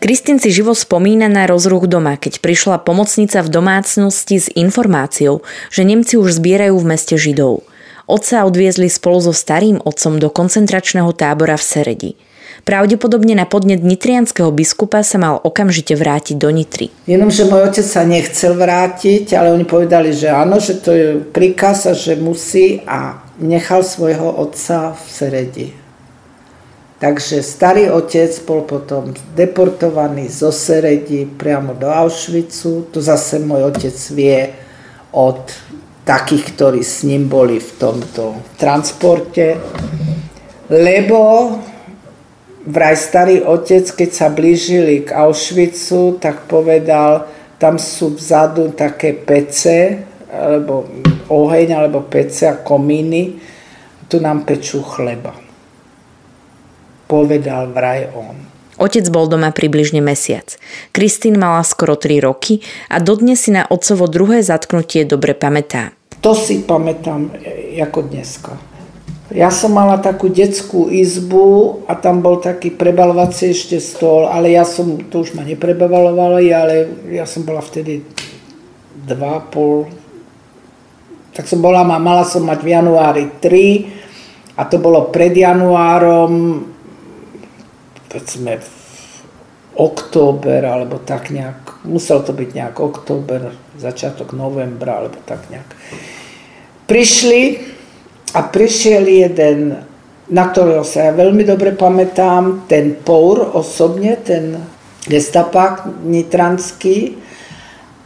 Kristín 0.09 0.41
si 0.41 0.49
živo 0.49 0.73
spomína 0.73 1.29
na 1.29 1.45
rozruch 1.45 1.85
doma, 1.85 2.17
keď 2.17 2.41
prišla 2.41 2.81
pomocnica 2.81 3.45
v 3.45 3.53
domácnosti 3.53 4.41
s 4.41 4.49
informáciou, 4.57 5.45
že 5.69 5.85
Nemci 5.85 6.17
už 6.17 6.41
zbierajú 6.41 6.81
v 6.81 6.89
meste 6.89 7.13
Židov. 7.13 7.61
Otca 8.09 8.41
odviezli 8.41 8.89
spolu 8.89 9.21
so 9.21 9.37
starým 9.37 9.77
otcom 9.77 10.17
do 10.17 10.33
koncentračného 10.33 11.13
tábora 11.13 11.61
v 11.61 11.61
Seredi. 11.61 12.11
Pravdepodobne 12.65 13.37
na 13.37 13.45
podnet 13.45 13.85
nitrianského 13.85 14.49
biskupa 14.49 15.05
sa 15.05 15.21
mal 15.21 15.37
okamžite 15.45 15.93
vrátiť 15.93 16.41
do 16.41 16.49
Nitry. 16.49 16.89
že 17.29 17.45
môj 17.45 17.69
otec 17.69 17.85
sa 17.85 18.01
nechcel 18.01 18.57
vrátiť, 18.57 19.37
ale 19.37 19.53
oni 19.53 19.69
povedali, 19.69 20.09
že 20.09 20.33
áno, 20.33 20.57
že 20.57 20.81
to 20.81 20.89
je 20.89 21.07
príkaz 21.21 21.85
a 21.85 21.93
že 21.93 22.17
musí 22.17 22.81
a 22.89 23.21
nechal 23.37 23.85
svojho 23.85 24.41
otca 24.41 24.97
v 24.97 25.05
Seredi. 25.05 25.78
Takže 26.99 27.39
starý 27.39 27.87
otec 27.87 28.27
bol 28.43 28.67
potom 28.67 29.15
deportovaný 29.31 30.27
zo 30.27 30.51
Seredi 30.51 31.23
priamo 31.23 31.71
do 31.71 31.87
Auschwitzu. 31.87 32.91
To 32.91 32.99
zase 32.99 33.39
môj 33.39 33.71
otec 33.71 33.95
vie 34.11 34.51
od 35.15 35.39
takých, 36.03 36.51
ktorí 36.51 36.83
s 36.83 37.07
ním 37.07 37.31
boli 37.31 37.63
v 37.63 37.71
tomto 37.79 38.43
transporte. 38.59 39.55
Lebo 40.67 41.19
vraj 42.67 42.99
starý 42.99 43.47
otec, 43.47 43.87
keď 43.95 44.09
sa 44.11 44.27
blížili 44.27 45.07
k 45.07 45.15
Auschwitzu, 45.15 46.19
tak 46.19 46.51
povedal, 46.51 47.31
tam 47.55 47.79
sú 47.79 48.11
vzadu 48.11 48.75
také 48.75 49.15
pece, 49.15 50.03
alebo 50.27 50.83
oheň, 51.31 51.79
alebo 51.79 52.03
pece 52.03 52.43
a 52.51 52.59
komíny, 52.59 53.39
tu 54.11 54.19
nám 54.19 54.43
pečú 54.43 54.83
chleba 54.83 55.48
povedal 57.09 57.73
vraj 57.73 58.13
on. 58.13 58.59
Otec 58.79 59.11
bol 59.11 59.27
doma 59.27 59.51
približne 59.51 59.99
mesiac. 59.99 60.55
Kristín 60.95 61.35
mala 61.35 61.67
skoro 61.67 61.99
3 61.99 62.23
roky 62.23 62.63
a 62.87 63.03
dodnes 63.03 63.43
si 63.43 63.51
na 63.51 63.67
otcovo 63.67 64.07
druhé 64.07 64.39
zatknutie 64.39 65.03
dobre 65.03 65.35
pamätá. 65.35 65.91
To 66.23 66.31
si 66.31 66.63
pamätám 66.63 67.35
e, 67.43 67.75
ako 67.83 68.07
dneska. 68.07 68.55
Ja 69.29 69.53
som 69.53 69.77
mala 69.77 70.01
takú 70.01 70.25
detskú 70.31 70.89
izbu 70.89 71.85
a 71.85 71.93
tam 71.93 72.23
bol 72.23 72.41
taký 72.41 72.73
prebalovací 72.73 73.53
ešte 73.53 73.77
stôl, 73.77 74.25
ale 74.25 74.55
ja 74.55 74.65
som, 74.65 74.97
to 75.05 75.21
už 75.21 75.37
ma 75.37 75.45
neprebalovali, 75.45 76.49
ale 76.49 76.89
ja 77.13 77.29
som 77.29 77.45
bola 77.45 77.61
vtedy 77.61 78.01
2,5, 79.05 81.35
tak 81.35 81.45
som 81.45 81.61
bola, 81.61 81.85
mala 81.85 82.25
som 82.25 82.41
mať 82.41 82.59
v 82.63 82.69
januári 82.73 83.29
3 83.37 84.57
a 84.57 84.65
to 84.65 84.81
bolo 84.81 85.13
pred 85.13 85.35
januárom 85.35 86.65
povedzme 88.09 88.57
v 88.57 88.69
október, 89.77 90.65
alebo 90.65 90.97
tak 90.97 91.29
nejak, 91.29 91.85
musel 91.85 92.25
to 92.25 92.33
byť 92.33 92.49
nejak 92.57 92.77
október, 92.81 93.53
začiatok 93.77 94.33
novembra, 94.33 94.99
alebo 94.99 95.21
tak 95.23 95.45
nejak. 95.53 95.69
Prišli 96.89 97.61
a 98.33 98.43
prišiel 98.49 99.05
jeden, 99.05 99.77
na 100.33 100.43
ktorého 100.49 100.81
sa 100.81 101.09
ja 101.09 101.13
veľmi 101.13 101.45
dobre 101.45 101.77
pamätám, 101.77 102.65
ten 102.65 102.97
Pour 102.97 103.39
osobne, 103.53 104.17
ten 104.17 104.57
gestapák 105.05 106.01
nitranský, 106.01 107.29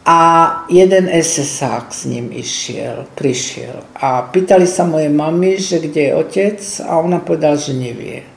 a 0.04 0.20
jeden 0.68 1.08
SSák 1.08 1.96
s 1.96 2.04
ním 2.12 2.28
išiel, 2.36 3.08
prišiel. 3.16 3.88
A 3.96 4.28
pýtali 4.28 4.68
sa 4.68 4.84
moje 4.84 5.08
mamy, 5.08 5.56
že 5.56 5.80
kde 5.80 6.12
je 6.12 6.16
otec 6.20 6.60
a 6.84 7.00
ona 7.00 7.24
povedala, 7.24 7.56
že 7.56 7.72
nevie 7.72 8.33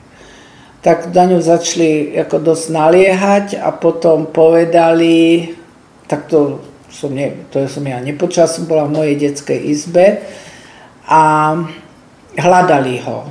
tak 0.87 1.11
na 1.11 1.27
ňu 1.27 1.43
začali 1.43 2.15
ako 2.15 2.47
dosť 2.47 2.65
naliehať 2.71 3.47
a 3.59 3.75
potom 3.75 4.31
povedali, 4.31 5.51
tak 6.07 6.31
to 6.31 6.63
som, 6.87 7.11
ne, 7.11 7.43
to 7.51 7.67
som 7.67 7.83
ja 7.83 7.99
nepočal, 7.99 8.47
som 8.47 8.63
bola 8.63 8.87
v 8.87 8.95
mojej 8.95 9.15
detskej 9.19 9.67
izbe 9.67 10.23
a 11.03 11.51
hľadali 12.39 13.03
ho 13.03 13.27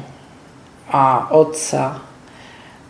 a 0.92 1.32
otca 1.32 2.05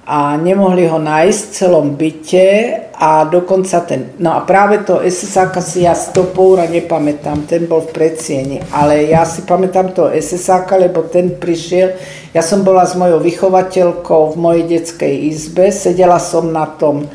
a 0.07 0.39
nemohli 0.39 0.87
ho 0.87 1.03
nájsť 1.03 1.41
v 1.43 1.51
celom 1.51 1.87
byte 1.99 2.49
a 2.95 3.27
dokonca 3.27 3.83
ten, 3.83 4.15
no 4.23 4.39
a 4.39 4.47
práve 4.47 4.87
to 4.87 5.03
SSáka 5.03 5.59
si 5.59 5.83
ja 5.83 5.99
z 5.99 6.15
Topoura 6.15 6.71
nepamätám, 6.71 7.43
ten 7.51 7.67
bol 7.67 7.83
v 7.83 7.91
predsieni, 7.91 8.63
ale 8.71 9.11
ja 9.11 9.27
si 9.27 9.43
pamätám 9.43 9.91
to 9.91 10.07
SSáka, 10.15 10.79
lebo 10.79 11.11
ten 11.11 11.35
prišiel, 11.35 11.99
ja 12.31 12.39
som 12.39 12.63
bola 12.63 12.87
s 12.87 12.95
mojou 12.95 13.19
vychovateľkou 13.19 14.33
v 14.33 14.37
mojej 14.39 14.65
detskej 14.79 15.27
izbe, 15.27 15.75
sedela 15.75 16.23
som 16.23 16.55
na 16.55 16.71
tom 16.71 17.11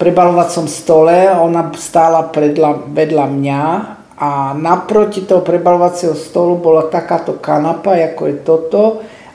prebalovacom 0.00 0.64
stole, 0.72 1.28
ona 1.36 1.68
stála 1.76 2.32
predla, 2.32 2.80
vedľa 2.80 3.26
mňa 3.28 3.62
a 4.16 4.56
naproti 4.56 5.28
toho 5.28 5.44
prebalovacieho 5.44 6.16
stolu 6.16 6.56
bola 6.56 6.88
takáto 6.88 7.36
kanapa, 7.36 7.92
ako 7.92 8.22
je 8.24 8.36
toto 8.40 8.82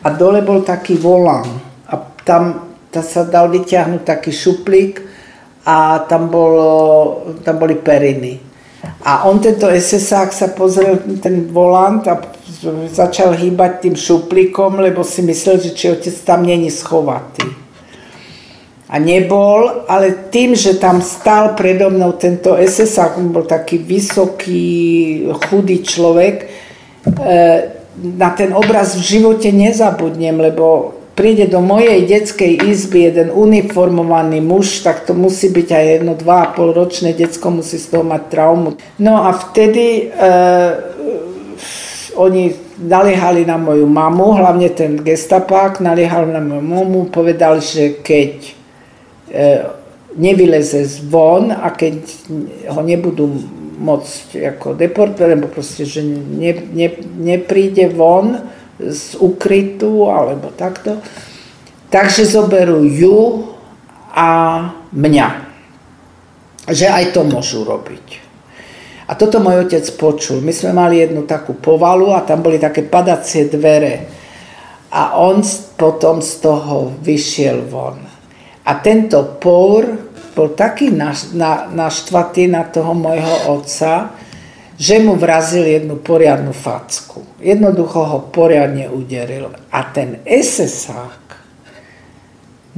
a 0.02 0.10
dole 0.10 0.42
bol 0.42 0.66
taký 0.66 0.98
volán 0.98 1.46
a 1.88 1.94
tam 2.26 2.67
sa 2.92 3.28
dal 3.28 3.52
vyťahnuť 3.52 4.02
taký 4.04 4.32
šuplík 4.32 5.04
a 5.68 6.00
tam, 6.08 6.32
bolo, 6.32 6.72
tam 7.44 7.60
boli 7.60 7.76
periny. 7.76 8.40
A 9.04 9.28
on 9.28 9.40
tento 9.40 9.68
SSák 9.68 10.32
sa 10.32 10.48
pozrel 10.56 11.20
ten 11.20 11.52
volant 11.52 12.04
a 12.08 12.20
začal 12.88 13.36
hýbať 13.36 13.72
tým 13.84 13.96
šuplíkom, 13.96 14.80
lebo 14.80 15.04
si 15.04 15.22
myslel, 15.22 15.60
že 15.60 15.76
či 15.76 15.92
otec 15.92 16.16
tam 16.24 16.48
není 16.48 16.72
schovatý. 16.72 17.46
A 18.88 19.04
nebol, 19.04 19.84
ale 19.92 20.32
tým, 20.32 20.56
že 20.56 20.80
tam 20.80 21.04
stal 21.04 21.60
predo 21.60 21.92
mnou 21.92 22.16
tento 22.16 22.56
SSák, 22.56 23.20
on 23.20 23.36
bol 23.36 23.44
taký 23.44 23.84
vysoký, 23.84 24.64
chudý 25.52 25.84
človek, 25.84 26.36
e, 26.48 26.48
na 28.00 28.30
ten 28.32 28.56
obraz 28.56 28.96
v 28.96 29.04
živote 29.04 29.52
nezabudnem, 29.52 30.40
lebo 30.40 30.96
príde 31.18 31.50
do 31.50 31.66
mojej 31.66 32.06
detskej 32.06 32.62
izby 32.70 33.10
jeden 33.10 33.34
uniformovaný 33.34 34.38
muž, 34.38 34.86
tak 34.86 35.02
to 35.02 35.18
musí 35.18 35.50
byť 35.50 35.70
aj 35.74 35.86
jedno 35.98 36.14
2,5 36.14 36.78
ročné 36.78 37.10
detsko, 37.18 37.50
musí 37.50 37.82
z 37.82 37.90
toho 37.90 38.06
mať 38.06 38.24
traumu. 38.30 38.78
No 39.02 39.26
a 39.26 39.34
vtedy 39.34 40.14
e, 40.14 40.34
oni 42.14 42.54
naliehali 42.78 43.50
na 43.50 43.58
moju 43.58 43.90
mamu, 43.90 44.38
hlavne 44.38 44.70
ten 44.70 45.02
gestapák 45.02 45.82
naliehal 45.82 46.30
na 46.30 46.38
moju 46.38 46.62
mamu, 46.62 47.00
povedal, 47.10 47.66
že 47.66 47.98
keď 47.98 48.34
e, 48.38 48.54
nevyleze 50.14 50.86
von 51.10 51.50
a 51.50 51.74
keď 51.74 51.98
ho 52.70 52.82
nebudú 52.86 53.26
môcť 53.78 54.54
ako 54.58 54.78
deportovať, 54.78 55.34
alebo 55.34 55.50
proste, 55.50 55.82
že 55.86 56.06
ne, 56.06 56.54
ne, 56.74 56.90
nepríde 57.18 57.90
von 57.90 58.57
z 58.78 59.18
ukrytu 59.18 60.06
alebo 60.10 60.54
takto, 60.54 61.02
takže 61.90 62.30
zoberú 62.30 62.86
ju 62.86 63.50
a 64.14 64.30
mňa. 64.94 65.30
Že 66.68 66.88
aj 66.92 67.06
to 67.16 67.22
môžu 67.26 67.64
robiť. 67.64 68.06
A 69.08 69.16
toto 69.16 69.40
môj 69.40 69.64
otec 69.66 69.88
počul. 69.96 70.44
My 70.44 70.52
sme 70.52 70.76
mali 70.76 71.00
jednu 71.00 71.24
takú 71.24 71.56
povalu 71.56 72.12
a 72.12 72.28
tam 72.28 72.44
boli 72.44 72.60
také 72.60 72.84
padacie 72.84 73.48
dvere. 73.48 74.04
A 74.92 75.16
on 75.16 75.40
potom 75.80 76.20
z 76.20 76.44
toho 76.44 76.92
vyšiel 77.00 77.64
von. 77.72 78.04
A 78.68 78.72
tento 78.84 79.40
por 79.40 79.88
bol 80.36 80.52
taký 80.54 80.92
naštvatý 81.72 82.52
na 82.52 82.68
toho 82.68 82.92
môjho 82.92 83.58
otca, 83.58 84.12
že 84.78 85.02
mu 85.02 85.18
vrazil 85.18 85.66
jednu 85.66 85.98
poriadnu 85.98 86.54
facku. 86.54 87.26
Jednoducho 87.42 88.06
ho 88.06 88.20
poriadne 88.30 88.90
uderil. 88.94 89.50
A 89.74 89.84
ten 89.90 90.22
SSák 90.26 91.26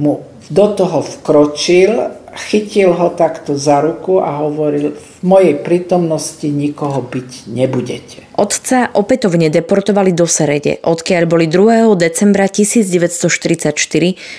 mu 0.00 0.24
do 0.50 0.66
toho 0.74 1.04
vkročil, 1.04 2.10
chytil 2.50 2.96
ho 2.96 3.12
takto 3.12 3.54
za 3.54 3.84
ruku 3.84 4.18
a 4.18 4.40
hovoril, 4.40 4.96
v 4.96 5.20
mojej 5.22 5.54
prítomnosti 5.60 6.48
nikoho 6.48 7.04
byť 7.04 7.30
nebudete. 7.52 8.18
Otca 8.34 8.90
opätovne 8.96 9.52
deportovali 9.52 10.16
do 10.16 10.24
Serede, 10.24 10.80
odkiaľ 10.80 11.22
boli 11.28 11.46
2. 11.46 11.94
decembra 12.00 12.48
1944 12.48 13.76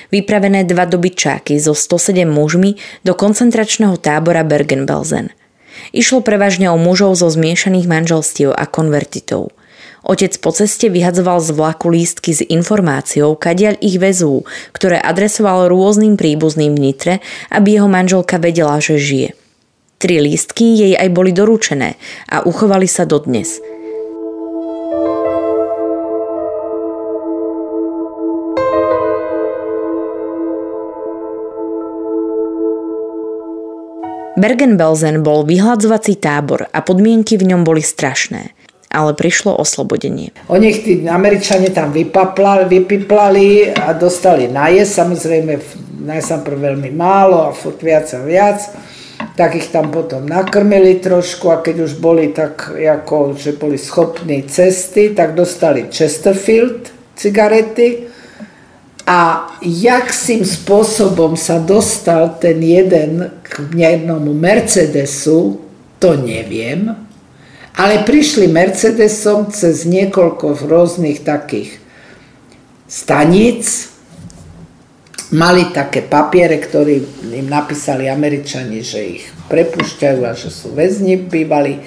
vypravené 0.10 0.66
dva 0.66 0.90
dobyčáky 0.90 1.62
so 1.62 1.78
107 1.78 2.26
mužmi 2.26 2.76
do 3.06 3.14
koncentračného 3.14 3.96
tábora 4.02 4.42
Bergen-Belsen. 4.42 5.41
Išlo 5.90 6.22
prevažne 6.22 6.70
o 6.70 6.78
mužov 6.78 7.18
zo 7.18 7.28
zmiešaných 7.28 7.90
manželstiev 7.90 8.54
a 8.54 8.70
konvertitov. 8.70 9.50
Otec 10.02 10.34
po 10.42 10.50
ceste 10.50 10.90
vyhadzoval 10.90 11.42
z 11.42 11.54
vlaku 11.54 11.90
lístky 11.90 12.34
s 12.34 12.42
informáciou, 12.42 13.38
kadiaľ 13.38 13.78
ich 13.82 14.02
vezú, 14.02 14.46
ktoré 14.74 14.98
adresoval 14.98 15.70
rôznym 15.70 16.18
príbuzným 16.18 16.74
v 16.74 16.82
Nitre, 16.90 17.14
aby 17.54 17.78
jeho 17.78 17.90
manželka 17.90 18.42
vedela, 18.42 18.82
že 18.82 18.98
žije. 18.98 19.30
Tri 20.02 20.18
lístky 20.18 20.66
jej 20.74 20.94
aj 20.98 21.10
boli 21.14 21.30
doručené 21.30 22.02
a 22.30 22.42
uchovali 22.42 22.90
sa 22.90 23.06
dodnes– 23.06 23.58
Bergen-Belsen 34.42 35.22
bol 35.22 35.46
vyhľadzovací 35.46 36.18
tábor 36.18 36.66
a 36.74 36.82
podmienky 36.82 37.38
v 37.38 37.54
ňom 37.54 37.62
boli 37.62 37.86
strašné 37.86 38.58
ale 38.92 39.16
prišlo 39.16 39.56
oslobodenie. 39.56 40.36
O 40.52 40.60
nich 40.60 40.84
tí 40.84 41.00
Američania 41.08 41.72
tam 41.72 41.96
vypaplali, 41.96 42.68
vypiplali 42.68 43.72
a 43.72 43.96
dostali 43.96 44.52
najesť, 44.52 44.92
samozrejme 44.92 45.54
najprv 46.04 46.58
veľmi 46.60 46.92
málo 46.92 47.48
a 47.48 47.56
furt 47.56 47.80
viac 47.80 48.12
a 48.12 48.20
viac, 48.20 48.60
tak 49.40 49.56
ich 49.56 49.72
tam 49.72 49.96
potom 49.96 50.28
nakrmili 50.28 51.00
trošku 51.00 51.48
a 51.48 51.64
keď 51.64 51.88
už 51.88 52.04
boli 52.04 52.36
tak, 52.36 52.76
ako, 52.76 53.38
že 53.40 53.56
boli 53.56 53.80
schopní 53.80 54.44
cesty, 54.44 55.16
tak 55.16 55.40
dostali 55.40 55.88
Chesterfield 55.88 56.92
cigarety 57.16 58.12
a 59.12 59.52
jakým 59.60 60.48
spôsobom 60.48 61.36
sa 61.36 61.60
dostal 61.60 62.40
ten 62.40 62.64
jeden 62.64 63.28
k 63.44 63.68
jednomu 63.76 64.32
Mercedesu, 64.32 65.60
to 66.00 66.16
neviem, 66.16 66.96
ale 67.76 68.08
prišli 68.08 68.48
Mercedesom 68.48 69.52
cez 69.52 69.84
niekoľko 69.84 70.64
rôznych 70.64 71.28
takých 71.28 71.76
staníc, 72.88 73.92
mali 75.36 75.68
také 75.76 76.08
papiere, 76.08 76.56
ktoré 76.64 77.04
im 77.36 77.48
napísali 77.52 78.08
Američani, 78.08 78.80
že 78.80 79.20
ich 79.20 79.28
prepušťajú 79.52 80.22
a 80.24 80.32
že 80.40 80.48
sú 80.48 80.72
väzni 80.72 81.20
bývali. 81.20 81.84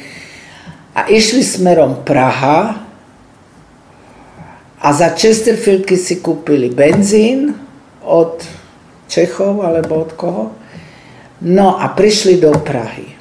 A 0.93 1.09
išli 1.09 1.41
smerom 1.41 2.05
Praha, 2.05 2.84
a 4.85 4.93
za 4.93 5.17
Chesterfieldky 5.17 5.97
si 5.97 6.21
kúpili 6.21 6.69
benzín 6.69 7.57
od 8.05 8.45
Čechov 9.09 9.65
alebo 9.65 10.05
od 10.05 10.13
koho. 10.13 10.45
No 11.41 11.81
a 11.81 11.89
prišli 11.89 12.37
do 12.37 12.53
Prahy. 12.61 13.17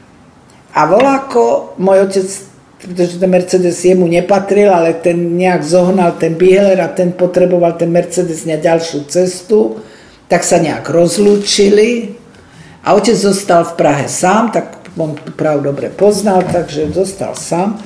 A 0.75 0.83
voláko, 0.91 1.71
môj 1.79 2.03
otec, 2.03 2.27
pretože 2.83 3.15
ten 3.15 3.31
Mercedes 3.31 3.79
jemu 3.79 4.11
nepatril, 4.11 4.75
ale 4.75 4.91
ten 4.99 5.15
nejak 5.39 5.63
zohnal 5.63 6.19
ten 6.19 6.35
Bieler 6.35 6.83
a 6.83 6.91
ten 6.91 7.15
potreboval 7.15 7.79
ten 7.79 7.87
Mercedes 7.87 8.43
na 8.43 8.59
ďalšiu 8.59 9.07
cestu, 9.07 9.79
tak 10.27 10.43
sa 10.43 10.59
nejak 10.59 10.83
rozlúčili 10.91 12.19
a 12.83 12.91
otec 12.91 13.15
zostal 13.15 13.63
v 13.63 13.73
Prahe 13.79 14.11
sám, 14.11 14.51
tak 14.51 14.83
on 14.99 15.15
Prahu 15.15 15.63
dobre 15.63 15.87
poznal, 15.87 16.43
takže 16.43 16.91
zostal 16.91 17.39
sám. 17.39 17.79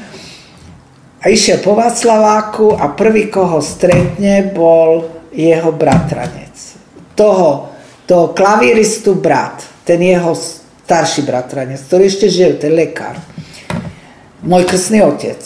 A 1.17 1.33
išiel 1.33 1.65
po 1.65 1.73
Václaváku 1.73 2.77
a 2.77 2.93
prvý, 2.93 3.27
koho 3.33 3.57
stretne, 3.57 4.53
bol 4.53 5.09
jeho 5.33 5.73
bratranec. 5.73 6.53
Toho, 7.17 7.73
toho 8.05 8.37
klavíristu 8.37 9.17
brat, 9.17 9.65
ten 9.81 9.97
jeho 9.97 10.37
starší 10.85 11.25
bratranec, 11.25 11.81
ktorý 11.81 12.03
ešte 12.05 12.27
žil, 12.29 12.61
ten 12.61 12.77
lekár. 12.77 13.17
Môj 14.45 14.69
krstný 14.69 15.01
otec. 15.01 15.41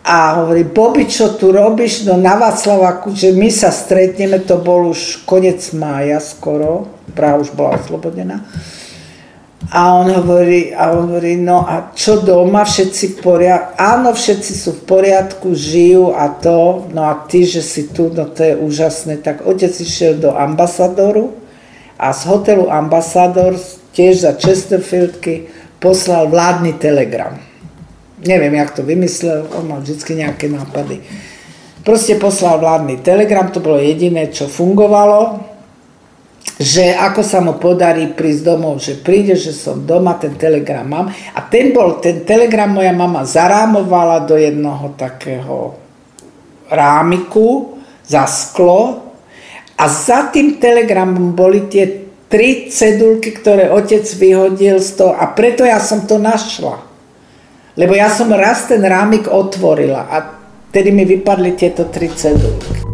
A 0.00 0.42
hovorí, 0.42 0.64
Bobi, 0.64 1.04
čo 1.04 1.36
tu 1.36 1.52
robíš? 1.52 2.08
No 2.08 2.16
na 2.16 2.34
Václaváku, 2.40 3.12
že 3.12 3.36
my 3.36 3.52
sa 3.52 3.68
stretneme, 3.68 4.40
to 4.42 4.58
bol 4.58 4.90
už 4.90 5.28
konec 5.28 5.60
mája 5.76 6.18
skoro, 6.18 6.88
Praha 7.12 7.36
už 7.36 7.52
bola 7.52 7.76
oslobodená. 7.76 8.42
A 9.68 9.92
on 9.92 10.08
hovorí, 10.08 10.72
a 10.72 10.96
on 10.96 11.12
hovorí, 11.12 11.36
no 11.36 11.68
a 11.68 11.92
čo 11.92 12.24
doma, 12.24 12.64
všetci 12.64 13.04
v 13.12 13.16
poriadku? 13.20 13.76
Áno, 13.76 14.08
všetci 14.16 14.52
sú 14.56 14.70
v 14.72 14.82
poriadku, 14.88 15.52
žijú 15.52 16.16
a 16.16 16.32
to, 16.32 16.88
no 16.96 17.04
a 17.04 17.28
ty, 17.28 17.44
že 17.44 17.60
si 17.60 17.92
tu, 17.92 18.08
no 18.08 18.24
to 18.24 18.40
je 18.40 18.54
úžasné. 18.56 19.20
Tak 19.20 19.44
otec 19.44 19.68
išiel 19.68 20.16
do 20.16 20.32
ambasadoru 20.32 21.36
a 22.00 22.16
z 22.16 22.20
hotelu 22.32 22.72
ambasador 22.72 23.52
tiež 23.92 24.24
za 24.24 24.32
Chesterfieldky 24.32 25.52
poslal 25.76 26.32
vládny 26.32 26.80
telegram. 26.80 27.36
Neviem, 28.24 28.56
jak 28.56 28.72
to 28.72 28.82
vymyslel, 28.82 29.44
on 29.60 29.68
mal 29.68 29.84
vždy 29.84 30.24
nejaké 30.24 30.48
nápady. 30.48 31.04
Proste 31.84 32.16
poslal 32.16 32.60
vládny 32.60 33.04
telegram, 33.04 33.52
to 33.52 33.60
bolo 33.60 33.76
jediné, 33.76 34.32
čo 34.32 34.48
fungovalo 34.48 35.49
že 36.60 36.92
ako 36.92 37.24
sa 37.24 37.40
mu 37.40 37.56
podarí 37.56 38.12
prísť 38.12 38.42
domov, 38.44 38.84
že 38.84 39.00
príde, 39.00 39.32
že 39.32 39.56
som 39.56 39.88
doma, 39.88 40.20
ten 40.20 40.36
telegram 40.36 40.84
mám. 40.84 41.08
A 41.08 41.40
ten 41.48 41.72
bol, 41.72 42.04
ten 42.04 42.20
telegram 42.28 42.68
moja 42.68 42.92
mama 42.92 43.24
zarámovala 43.24 44.28
do 44.28 44.36
jednoho 44.36 44.92
takého 44.92 45.80
rámiku 46.68 47.80
za 48.04 48.28
sklo 48.28 49.08
a 49.72 49.84
za 49.88 50.28
tým 50.28 50.60
telegramom 50.60 51.32
boli 51.32 51.64
tie 51.72 52.04
tri 52.28 52.68
cedulky, 52.68 53.32
ktoré 53.32 53.72
otec 53.72 54.04
vyhodil 54.20 54.84
z 54.84 55.00
toho 55.00 55.16
a 55.16 55.32
preto 55.32 55.64
ja 55.64 55.80
som 55.80 56.04
to 56.04 56.20
našla. 56.20 56.76
Lebo 57.80 57.96
ja 57.96 58.12
som 58.12 58.28
raz 58.28 58.68
ten 58.68 58.84
rámik 58.84 59.32
otvorila 59.32 60.12
a 60.12 60.16
tedy 60.68 60.92
mi 60.92 61.08
vypadli 61.08 61.56
tieto 61.56 61.88
tri 61.88 62.12
cedulky. 62.12 62.89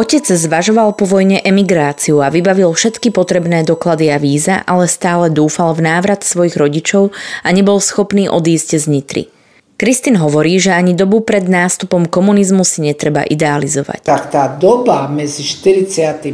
Otec 0.00 0.24
zvažoval 0.24 0.96
po 0.96 1.04
vojne 1.04 1.44
emigráciu 1.44 2.24
a 2.24 2.32
vybavil 2.32 2.72
všetky 2.72 3.12
potrebné 3.12 3.68
doklady 3.68 4.08
a 4.08 4.16
víza, 4.16 4.64
ale 4.64 4.88
stále 4.88 5.28
dúfal 5.28 5.76
v 5.76 5.84
návrat 5.84 6.24
svojich 6.24 6.56
rodičov 6.56 7.12
a 7.44 7.48
nebol 7.52 7.76
schopný 7.84 8.24
odísť 8.24 8.80
z 8.80 8.84
Nitry. 8.88 9.24
Kristin 9.76 10.16
hovorí, 10.16 10.56
že 10.56 10.72
ani 10.72 10.96
dobu 10.96 11.20
pred 11.20 11.44
nástupom 11.44 12.08
komunizmu 12.08 12.64
si 12.64 12.80
netreba 12.80 13.28
idealizovať. 13.28 14.08
Tak 14.08 14.32
tá 14.32 14.48
doba 14.48 15.04
medzi 15.04 15.44
45. 15.44 16.32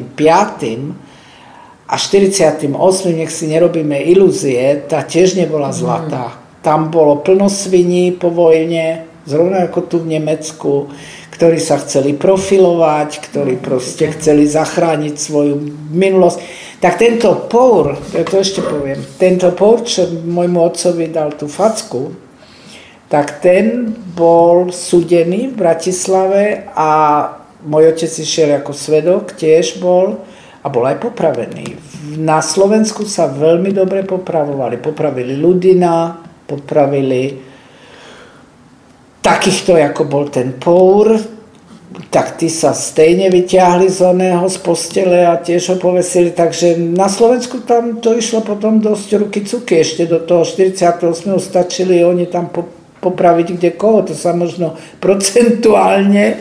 a 1.90 1.94
48. 1.98 2.70
nech 3.18 3.35
si 3.35 3.50
nerobíme 3.50 3.98
ilúzie, 3.98 4.87
tá 4.87 5.02
tiež 5.02 5.35
nebola 5.35 5.74
zlatá. 5.74 6.38
Mm. 6.38 6.62
Tam 6.62 6.81
bolo 6.94 7.18
plno 7.18 7.50
sviní 7.50 8.14
po 8.14 8.31
vojne, 8.31 9.11
Zrovna 9.27 9.67
ako 9.67 9.81
tu 9.91 9.97
v 10.07 10.17
Nemecku, 10.17 10.87
ktorí 11.35 11.59
sa 11.59 11.83
chceli 11.83 12.15
profilovať, 12.15 13.27
ktorí 13.27 13.59
proste 13.59 14.15
chceli 14.15 14.47
zachrániť 14.47 15.15
svoju 15.19 15.59
minulosť. 15.91 16.39
Tak 16.79 16.95
tento 16.97 17.51
Pour, 17.51 17.99
ja 18.15 18.23
to 18.23 18.39
ešte 18.39 18.62
poviem, 18.62 19.03
tento 19.19 19.51
Pour, 19.53 19.83
čo 19.83 20.07
môjmu 20.09 20.62
otcovi 20.62 21.11
dal 21.11 21.35
tú 21.35 21.51
facku, 21.51 22.15
tak 23.11 23.43
ten 23.43 23.91
bol 24.15 24.71
súdený 24.71 25.51
v 25.53 25.59
Bratislave 25.59 26.71
a 26.75 26.91
môj 27.67 27.95
otec 27.95 28.11
išiel 28.11 28.62
ako 28.62 28.73
svedok, 28.75 29.35
tiež 29.35 29.83
bol 29.83 30.23
a 30.62 30.67
bol 30.67 30.87
aj 30.87 31.03
popravený. 31.03 31.79
Na 32.19 32.43
Slovensku 32.43 33.07
sa 33.07 33.31
veľmi 33.31 33.71
dobre 33.75 34.03
popravovali. 34.03 34.79
Popravili 34.79 35.39
Ludina, 35.39 36.19
popravili 36.47 37.45
takýchto, 39.27 39.75
ako 39.75 40.07
bol 40.07 40.31
ten 40.31 40.55
Pour, 40.55 41.11
tak 42.15 42.39
tí 42.39 42.47
sa 42.47 42.71
stejne 42.71 43.27
vyťahli 43.27 43.91
z 43.91 43.99
oného 44.07 44.47
z 44.47 44.62
postele 44.62 45.27
a 45.27 45.35
tiež 45.35 45.75
ho 45.75 45.77
povesili. 45.83 46.31
Takže 46.31 46.79
na 46.79 47.11
Slovensku 47.11 47.67
tam 47.67 47.99
to 47.99 48.15
išlo 48.15 48.47
potom 48.47 48.79
dosť 48.79 49.09
ruky 49.19 49.43
cuky. 49.43 49.83
Ešte 49.83 50.07
do 50.07 50.23
toho 50.23 50.47
48. 50.47 51.03
stačili 51.43 52.07
oni 52.07 52.31
tam 52.31 52.55
popraviť 53.03 53.59
kde 53.59 53.71
koho. 53.75 54.07
To 54.07 54.15
sa 54.15 54.31
možno 54.31 54.79
procentuálne 55.03 56.39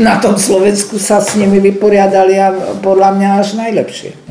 na 0.00 0.18
tom 0.18 0.34
Slovensku 0.34 0.98
sa 0.98 1.22
s 1.22 1.38
nimi 1.38 1.62
vyporiadali 1.62 2.34
a 2.40 2.48
podľa 2.82 3.10
mňa 3.14 3.28
až 3.38 3.48
najlepšie. 3.60 4.23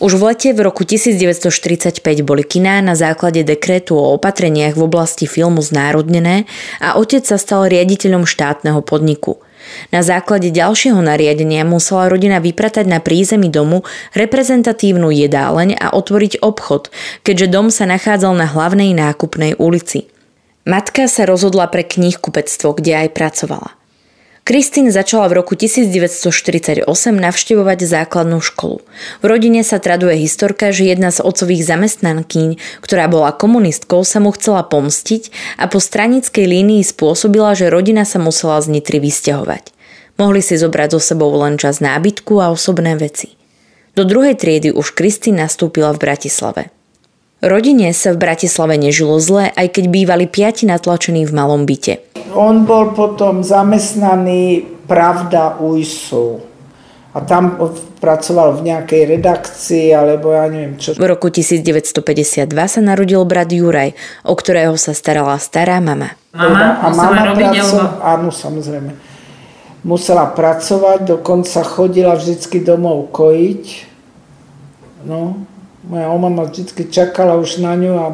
Už 0.00 0.16
v 0.16 0.32
lete 0.32 0.56
v 0.56 0.64
roku 0.64 0.80
1945 0.88 2.00
boli 2.24 2.40
kiná 2.40 2.80
na 2.80 2.96
základe 2.96 3.44
dekrétu 3.44 4.00
o 4.00 4.16
opatreniach 4.16 4.72
v 4.72 4.88
oblasti 4.88 5.28
filmu 5.28 5.60
znárodnené 5.60 6.48
a 6.80 6.96
otec 6.96 7.20
sa 7.20 7.36
stal 7.36 7.68
riaditeľom 7.68 8.24
štátneho 8.24 8.80
podniku. 8.80 9.44
Na 9.92 10.00
základe 10.00 10.48
ďalšieho 10.48 10.96
nariadenia 11.04 11.68
musela 11.68 12.08
rodina 12.08 12.40
vypratať 12.40 12.88
na 12.88 12.96
prízemí 13.04 13.52
domu 13.52 13.84
reprezentatívnu 14.16 15.12
jedáleň 15.12 15.76
a 15.76 15.92
otvoriť 15.92 16.40
obchod, 16.40 16.88
keďže 17.20 17.46
dom 17.52 17.68
sa 17.68 17.84
nachádzal 17.84 18.32
na 18.32 18.48
hlavnej 18.48 18.96
nákupnej 18.96 19.60
ulici. 19.60 20.08
Matka 20.64 21.12
sa 21.12 21.28
rozhodla 21.28 21.68
pre 21.68 21.84
knihkupectvo, 21.84 22.72
kde 22.72 23.04
aj 23.04 23.08
pracovala. 23.12 23.79
Kristín 24.40 24.90
začala 24.90 25.28
v 25.28 25.44
roku 25.44 25.52
1948 25.54 26.88
navštevovať 27.12 27.78
základnú 27.86 28.40
školu. 28.40 28.82
V 29.20 29.24
rodine 29.28 29.60
sa 29.60 29.78
traduje 29.78 30.16
historka, 30.26 30.72
že 30.72 30.90
jedna 30.90 31.12
z 31.12 31.22
otcových 31.22 31.62
zamestnankyň, 31.68 32.56
ktorá 32.80 33.06
bola 33.06 33.36
komunistkou, 33.36 34.02
sa 34.02 34.18
mu 34.18 34.32
chcela 34.32 34.64
pomstiť 34.64 35.30
a 35.60 35.68
po 35.68 35.78
stranickej 35.78 36.48
línii 36.48 36.82
spôsobila, 36.82 37.52
že 37.52 37.68
rodina 37.68 38.08
sa 38.08 38.18
musela 38.18 38.58
z 38.64 38.80
Nitry 38.80 38.98
vysťahovať. 38.98 39.76
Mohli 40.16 40.40
si 40.40 40.56
zobrať 40.56 40.96
so 40.96 41.00
sebou 41.00 41.30
len 41.36 41.60
čas 41.60 41.84
nábytku 41.84 42.40
a 42.40 42.52
osobné 42.52 42.96
veci. 42.96 43.36
Do 43.92 44.08
druhej 44.08 44.40
triedy 44.40 44.72
už 44.72 44.96
Kristín 44.96 45.36
nastúpila 45.36 45.92
v 45.92 46.00
Bratislave. 46.00 46.62
Rodine 47.40 47.96
sa 47.96 48.12
v 48.12 48.20
Bratislave 48.20 48.76
nežilo 48.76 49.16
zle, 49.16 49.48
aj 49.56 49.72
keď 49.72 49.84
bývali 49.88 50.28
piati 50.28 50.68
natlačení 50.68 51.24
v 51.24 51.32
malom 51.32 51.64
byte. 51.64 52.04
On 52.36 52.68
bol 52.68 52.92
potom 52.92 53.40
zamestnaný 53.40 54.68
Pravda 54.84 55.56
UISu. 55.56 56.44
A 57.10 57.24
tam 57.24 57.56
pracoval 57.98 58.60
v 58.60 58.70
nejakej 58.70 59.02
redakcii, 59.16 59.88
alebo 59.90 60.36
ja 60.36 60.46
neviem 60.52 60.76
čo. 60.76 60.94
V 60.94 61.06
roku 61.08 61.32
1952 61.32 62.46
sa 62.46 62.80
narodil 62.84 63.24
brat 63.24 63.50
Juraj, 63.50 63.96
o 64.28 64.36
ktorého 64.36 64.76
sa 64.76 64.92
starala 64.94 65.40
stará 65.40 65.80
mama. 65.80 66.14
Mama 66.36 66.76
a 66.76 66.86
mama 66.92 67.34
robiť, 67.34 67.50
praco- 67.50 67.82
alebo... 67.82 68.04
Áno, 68.04 68.28
samozrejme. 68.30 68.92
Musela 69.82 70.28
pracovať, 70.28 71.08
dokonca 71.08 71.64
chodila 71.64 72.14
vždycky 72.20 72.60
domov 72.60 73.10
kojiť. 73.16 73.64
No, 75.08 75.48
moja 75.84 76.08
mama 76.16 76.44
vždy 76.44 76.88
čakala 76.90 77.36
už 77.36 77.62
na 77.64 77.76
ňu 77.76 77.92
a 77.96 78.06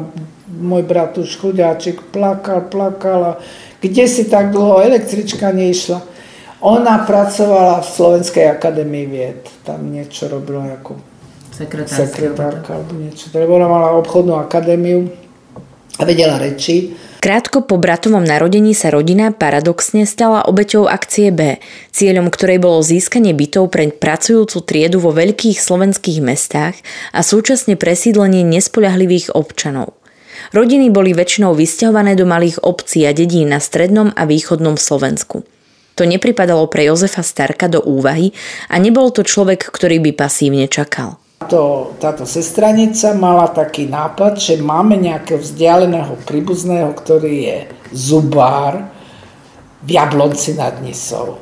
môj 0.47 0.83
brat 0.87 1.17
už 1.17 1.35
chudáčik 1.35 2.01
plakal, 2.15 2.61
plakal 2.71 3.19
a 3.23 3.33
kde 3.83 4.07
si 4.07 4.25
tak 4.25 4.51
dlho 4.51 4.81
električka 4.81 5.51
neišla. 5.51 6.01
Ona 6.65 7.05
pracovala 7.05 7.85
v 7.85 7.87
Slovenskej 7.93 8.49
akadémii 8.49 9.05
vied. 9.05 9.45
Tam 9.61 9.93
niečo 9.93 10.25
robila 10.25 10.65
ako 10.73 10.97
sekretárka 11.53 12.81
alebo 12.81 12.97
niečo. 12.97 13.29
Lebo 13.29 13.61
ona 13.61 13.69
mala 13.69 13.93
obchodnú 13.97 14.33
akadémiu 14.41 15.05
a 15.97 16.01
vedela 16.01 16.41
reči. 16.41 16.97
Krátko 17.27 17.59
po 17.59 17.75
bratovom 17.75 18.23
narodení 18.23 18.71
sa 18.71 18.87
rodina 18.87 19.35
paradoxne 19.35 20.07
stala 20.07 20.47
obeťou 20.47 20.87
akcie 20.87 21.27
B, 21.27 21.59
cieľom 21.91 22.31
ktorej 22.31 22.63
bolo 22.63 22.79
získanie 22.79 23.35
bytov 23.35 23.67
pre 23.67 23.91
pracujúcu 23.91 24.63
triedu 24.63 25.03
vo 25.03 25.11
veľkých 25.11 25.59
slovenských 25.59 26.23
mestách 26.23 26.79
a 27.11 27.19
súčasne 27.19 27.75
presídlenie 27.75 28.47
nespoľahlivých 28.47 29.35
občanov. 29.35 29.99
Rodiny 30.55 30.87
boli 30.87 31.11
väčšinou 31.11 31.51
vysťahované 31.51 32.15
do 32.15 32.23
malých 32.23 32.63
obcí 32.63 33.03
a 33.03 33.11
dedí 33.11 33.43
na 33.43 33.59
strednom 33.59 34.15
a 34.15 34.23
východnom 34.23 34.79
Slovensku. 34.79 35.43
To 35.99 36.07
nepripadalo 36.07 36.71
pre 36.71 36.87
Jozefa 36.87 37.27
Starka 37.27 37.67
do 37.67 37.83
úvahy 37.83 38.31
a 38.71 38.79
nebol 38.79 39.11
to 39.11 39.27
človek, 39.27 39.67
ktorý 39.67 39.99
by 39.99 40.15
pasívne 40.15 40.71
čakal. 40.71 41.19
To, 41.45 41.93
táto 42.01 42.25
sestranica 42.25 43.13
mala 43.13 43.45
taký 43.53 43.85
nápad, 43.85 44.41
že 44.41 44.57
máme 44.57 44.97
nejakého 44.97 45.37
vzdialeného 45.37 46.17
príbuzného, 46.25 46.89
ktorý 46.97 47.33
je 47.45 47.57
zubár 47.93 48.89
v 49.85 49.89
Jablonci 49.93 50.57
nad 50.57 50.81
Nisou. 50.81 51.37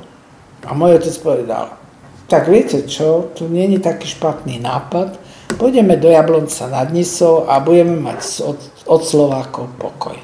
A 0.67 0.75
môj 0.75 0.99
otec 0.99 1.15
povedal, 1.23 1.79
tak 2.27 2.51
viete 2.51 2.83
čo, 2.83 3.31
tu 3.39 3.47
je 3.47 3.79
taký 3.79 4.11
špatný 4.11 4.59
nápad, 4.59 5.15
pôjdeme 5.55 5.95
do 5.95 6.11
Jablonca 6.11 6.67
nad 6.67 6.91
Nisou 6.91 7.47
a 7.47 7.63
budeme 7.63 7.95
mať 7.95 8.43
od, 8.43 8.59
od 8.91 9.01
Slovákov 9.05 9.79
pokoj. 9.79 10.19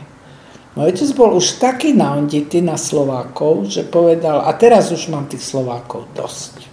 Môj 0.76 0.92
otec 0.92 1.10
bol 1.16 1.32
už 1.40 1.64
taký 1.64 1.96
naonditý 1.96 2.60
na 2.60 2.76
Slovákov, 2.76 3.72
že 3.72 3.88
povedal, 3.88 4.44
a 4.44 4.52
teraz 4.52 4.92
už 4.92 5.08
mám 5.08 5.32
tých 5.32 5.48
Slovákov 5.48 6.12
dosť. 6.12 6.71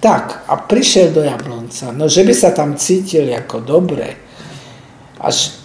Tak, 0.00 0.48
a 0.48 0.56
prišiel 0.56 1.12
do 1.12 1.20
Jablonca. 1.20 1.92
No, 1.92 2.08
že 2.08 2.24
by 2.24 2.32
sa 2.32 2.56
tam 2.56 2.80
cítili 2.80 3.36
ako 3.36 3.60
dobre. 3.60 4.16
Až 5.20 5.60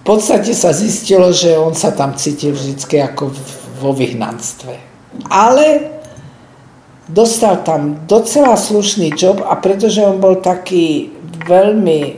podstate 0.00 0.56
sa 0.56 0.72
zistilo, 0.72 1.28
že 1.36 1.52
on 1.60 1.76
sa 1.76 1.92
tam 1.92 2.16
cítil 2.16 2.56
vždy 2.56 2.80
ako 3.04 3.28
vo 3.84 3.92
vyhnanstve. 3.92 4.72
Ale 5.28 5.92
dostal 7.04 7.60
tam 7.68 8.08
docela 8.08 8.56
slušný 8.56 9.12
job 9.12 9.44
a 9.44 9.60
pretože 9.60 10.00
on 10.00 10.16
bol 10.16 10.40
taký 10.40 11.12
veľmi 11.44 12.00
e, 12.08 12.12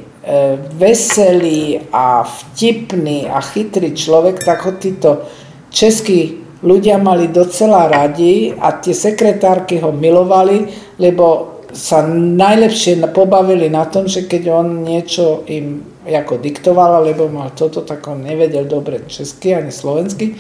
veselý 0.79 1.91
a 1.91 2.23
vtipný 2.23 3.27
a 3.27 3.43
chytrý 3.43 3.99
človek, 3.99 4.47
tak 4.47 4.63
ho 4.63 4.79
títo 4.79 5.27
českí 5.75 6.43
ľudia 6.61 7.01
mali 7.01 7.33
docela 7.33 7.89
radi 7.89 8.53
a 8.53 8.77
tie 8.77 8.93
sekretárky 8.93 9.81
ho 9.81 9.93
milovali, 9.93 10.69
lebo 11.01 11.59
sa 11.71 12.03
najlepšie 12.11 12.99
pobavili 13.15 13.71
na 13.71 13.87
tom, 13.87 14.11
že 14.11 14.27
keď 14.27 14.43
on 14.51 14.83
niečo 14.83 15.47
im 15.47 15.87
ako 16.03 16.43
diktoval, 16.43 17.07
lebo 17.07 17.31
mal 17.31 17.55
toto, 17.55 17.87
tak 17.87 18.03
on 18.11 18.27
nevedel 18.27 18.67
dobre 18.67 19.07
česky 19.07 19.55
ani 19.55 19.71
slovensky. 19.71 20.35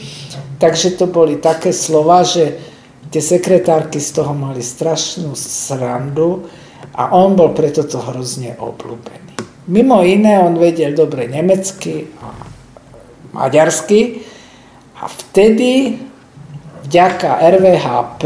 Takže 0.58 0.98
to 0.98 1.06
boli 1.06 1.38
také 1.38 1.70
slova, 1.70 2.26
že 2.26 2.58
tie 3.14 3.22
sekretárky 3.22 4.02
z 4.02 4.10
toho 4.18 4.34
mali 4.34 4.58
strašnú 4.60 5.32
srandu 5.38 6.50
a 6.98 7.14
on 7.14 7.38
bol 7.38 7.54
preto 7.54 7.86
to 7.86 8.02
hrozne 8.02 8.58
obľúbený. 8.58 9.38
Mimo 9.70 10.02
iné 10.02 10.42
on 10.42 10.58
vedel 10.58 10.98
dobre 10.98 11.30
nemecky 11.30 12.10
a 12.18 12.34
maďarsky 13.30 14.26
a 14.98 15.06
vtedy 15.06 15.94
vďaka 16.90 17.38
RVHP 17.38 18.24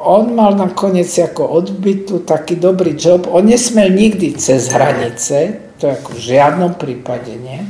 on 0.00 0.32
mal 0.32 0.56
nakoniec 0.56 1.12
ako 1.12 1.62
odbytu 1.62 2.24
taký 2.24 2.56
dobrý 2.56 2.96
job. 2.96 3.28
On 3.28 3.44
nesmel 3.44 3.92
nikdy 3.92 4.34
cez 4.34 4.72
hranice, 4.72 5.60
to 5.76 5.92
ako 5.92 6.16
v 6.16 6.20
žiadnom 6.32 6.74
prípade 6.80 7.36
nie, 7.36 7.60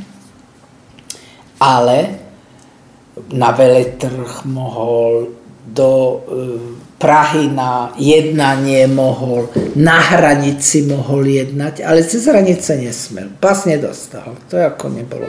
ale 1.59 1.99
na 3.35 3.51
veletrh 3.53 4.47
mohol, 4.49 5.43
do 5.63 5.91
e, 5.91 6.17
Prahy 7.03 7.51
na 7.51 7.91
jednanie 7.99 8.87
mohol, 8.87 9.51
na 9.75 9.99
hranici 9.99 10.87
mohol 10.87 11.27
jednať, 11.27 11.83
ale 11.83 12.07
cez 12.07 12.31
hranice 12.31 12.79
nesmel. 12.79 13.27
Pas 13.43 13.59
nedostal. 13.67 14.39
To 14.47 14.55
ako 14.55 14.87
nebolo. 14.87 15.27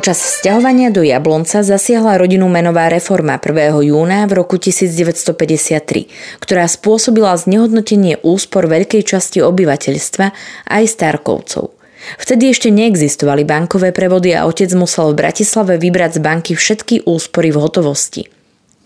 Počas 0.00 0.40
sťahovania 0.40 0.88
do 0.88 1.04
Jablonca 1.04 1.60
zasiahla 1.60 2.16
rodinu 2.16 2.48
menová 2.48 2.88
reforma 2.88 3.36
1. 3.36 3.84
júna 3.84 4.24
v 4.24 4.32
roku 4.32 4.56
1953, 4.56 6.40
ktorá 6.40 6.64
spôsobila 6.64 7.36
znehodnotenie 7.36 8.16
úspor 8.24 8.64
veľkej 8.64 9.04
časti 9.04 9.44
obyvateľstva 9.44 10.26
aj 10.72 10.82
Starkovcov. 10.88 11.76
Vtedy 12.16 12.48
ešte 12.48 12.72
neexistovali 12.72 13.44
bankové 13.44 13.92
prevody 13.92 14.32
a 14.32 14.48
otec 14.48 14.72
musel 14.72 15.12
v 15.12 15.20
Bratislave 15.20 15.76
vybrať 15.76 16.16
z 16.16 16.20
banky 16.24 16.52
všetky 16.56 17.04
úspory 17.04 17.52
v 17.52 17.60
hotovosti. 17.60 18.39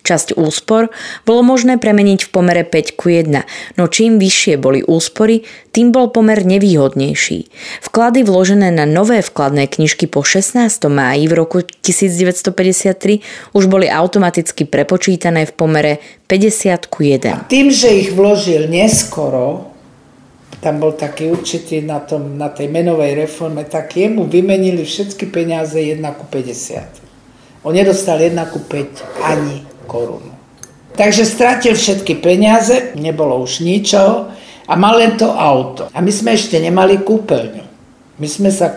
Časť 0.04 0.36
úspor 0.36 0.92
bolo 1.24 1.40
možné 1.40 1.80
premeniť 1.80 2.28
v 2.28 2.32
pomere 2.32 2.60
5 2.60 3.00
ku 3.00 3.08
1, 3.08 3.40
no 3.80 3.88
čím 3.88 4.20
vyššie 4.20 4.60
boli 4.60 4.84
úspory, 4.84 5.48
tým 5.72 5.96
bol 5.96 6.12
pomer 6.12 6.44
nevýhodnejší. 6.44 7.48
Vklady 7.88 8.20
vložené 8.28 8.68
na 8.68 8.84
nové 8.84 9.24
vkladné 9.24 9.64
knižky 9.64 10.04
po 10.04 10.20
16. 10.20 10.60
máji 10.92 11.24
v 11.24 11.32
roku 11.32 11.64
1953 11.64 13.56
už 13.56 13.64
boli 13.64 13.88
automaticky 13.88 14.68
prepočítané 14.68 15.48
v 15.48 15.52
pomere 15.56 15.92
50 16.28 16.84
ku 16.92 17.00
1. 17.00 17.24
A 17.32 17.48
tým, 17.48 17.72
že 17.72 17.88
ich 17.88 18.12
vložil 18.12 18.68
neskoro, 18.68 19.72
tam 20.60 20.84
bol 20.84 20.92
taký 20.92 21.32
určitý 21.32 21.80
na, 21.80 22.04
tom, 22.04 22.36
na 22.36 22.52
tej 22.52 22.68
menovej 22.68 23.24
reforme, 23.24 23.64
tak 23.64 23.96
jemu 23.96 24.28
vymenili 24.28 24.84
všetky 24.84 25.32
peniaze 25.32 25.80
1 25.80 26.04
ku 26.12 26.28
50. 26.28 27.64
On 27.64 27.72
nedostal 27.72 28.20
1 28.20 28.36
ku 28.52 28.60
5 28.68 29.24
ani 29.24 29.73
korunu. 29.84 30.32
Takže 30.94 31.26
stratil 31.26 31.74
všetky 31.74 32.22
peniaze, 32.22 32.94
nebolo 32.94 33.42
už 33.42 33.66
ničoho 33.66 34.30
a 34.64 34.72
mal 34.78 34.96
len 34.96 35.18
to 35.18 35.26
auto. 35.26 35.90
A 35.90 35.98
my 35.98 36.12
sme 36.14 36.38
ešte 36.38 36.56
nemali 36.62 37.02
kúpeľňu. 37.02 37.64
My 38.14 38.28
sme 38.30 38.54
sa 38.54 38.70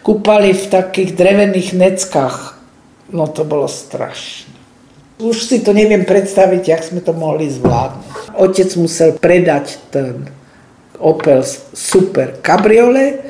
kúpali 0.00 0.56
v 0.56 0.64
takých 0.72 1.12
drevených 1.12 1.76
neckách. 1.76 2.56
No 3.12 3.28
to 3.28 3.44
bolo 3.44 3.68
strašné. 3.68 4.56
Už 5.20 5.36
si 5.36 5.60
to 5.60 5.76
neviem 5.76 6.08
predstaviť, 6.08 6.62
jak 6.64 6.80
sme 6.80 7.04
to 7.04 7.12
mohli 7.12 7.52
zvládnuť. 7.52 8.40
Otec 8.40 8.70
musel 8.80 9.20
predať 9.20 9.76
ten 9.92 10.32
Opel 10.96 11.44
Super 11.76 12.40
Cabriolet 12.40 13.20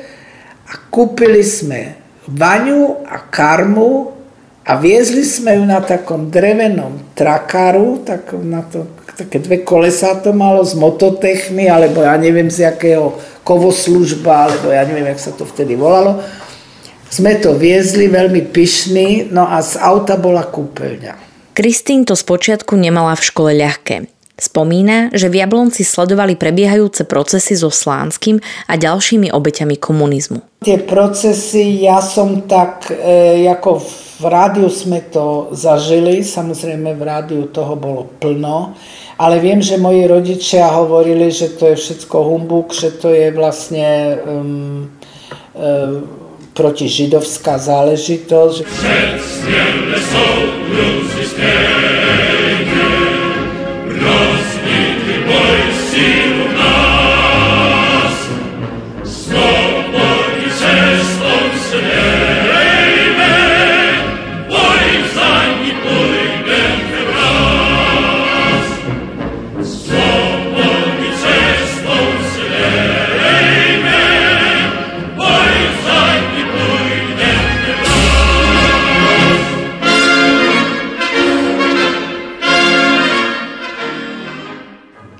a 0.71 0.73
kúpili 0.87 1.43
sme 1.43 1.99
vaňu 2.31 3.03
a 3.03 3.27
karmu 3.27 4.20
a 4.71 4.79
viezli 4.79 5.27
sme 5.27 5.59
ju 5.59 5.67
na 5.67 5.83
takom 5.83 6.31
drevenom 6.31 7.11
trakáru, 7.11 8.07
tak 8.07 8.31
na 8.39 8.63
to, 8.63 8.87
také 9.19 9.43
dve 9.43 9.67
kolesá 9.67 10.15
to 10.23 10.31
malo 10.31 10.63
z 10.63 10.79
mototechmy, 10.79 11.67
alebo 11.67 12.07
ja 12.07 12.15
neviem 12.15 12.47
z 12.47 12.71
jakého 12.71 13.19
kovoslužba, 13.43 14.47
alebo 14.47 14.71
ja 14.71 14.87
neviem, 14.87 15.11
jak 15.11 15.19
sa 15.19 15.35
to 15.35 15.43
vtedy 15.43 15.75
volalo. 15.75 16.23
Sme 17.11 17.35
to 17.43 17.59
viezli 17.59 18.07
veľmi 18.07 18.47
pyšní, 18.55 19.27
no 19.35 19.43
a 19.43 19.59
z 19.59 19.75
auta 19.75 20.15
bola 20.15 20.47
kúpeľňa. 20.47 21.19
Kristín 21.51 22.07
to 22.07 22.15
spočiatku 22.15 22.79
nemala 22.79 23.11
v 23.19 23.27
škole 23.27 23.51
ľahké. 23.51 24.07
Spomína, 24.39 25.11
že 25.11 25.27
v 25.27 25.43
Jablonci 25.43 25.83
sledovali 25.83 26.39
prebiehajúce 26.39 27.03
procesy 27.03 27.59
so 27.59 27.67
Slánskym 27.67 28.39
a 28.71 28.73
ďalšími 28.79 29.35
obeťami 29.35 29.75
komunizmu. 29.75 30.50
Tie 30.61 30.77
procesy, 30.77 31.81
ja 31.81 31.97
som 32.05 32.45
tak, 32.45 32.93
e, 32.93 33.49
ako 33.49 33.81
v 34.21 34.25
rádiu 34.29 34.69
sme 34.69 35.01
to 35.09 35.49
zažili, 35.57 36.21
samozrejme 36.21 36.93
v 36.93 37.01
rádiu 37.01 37.49
toho 37.49 37.73
bolo 37.73 38.05
plno, 38.21 38.77
ale 39.17 39.41
viem, 39.41 39.57
že 39.57 39.81
moji 39.81 40.05
rodičia 40.05 40.69
hovorili, 40.69 41.33
že 41.33 41.57
to 41.57 41.65
je 41.73 41.81
všetko 41.81 42.13
humbuk, 42.13 42.77
že 42.77 42.93
to 42.93 43.09
je 43.09 43.33
vlastne 43.33 44.21
um, 44.21 44.85
um, 45.57 46.05
protižidovská 46.53 47.57
záležitosť. 47.57 48.61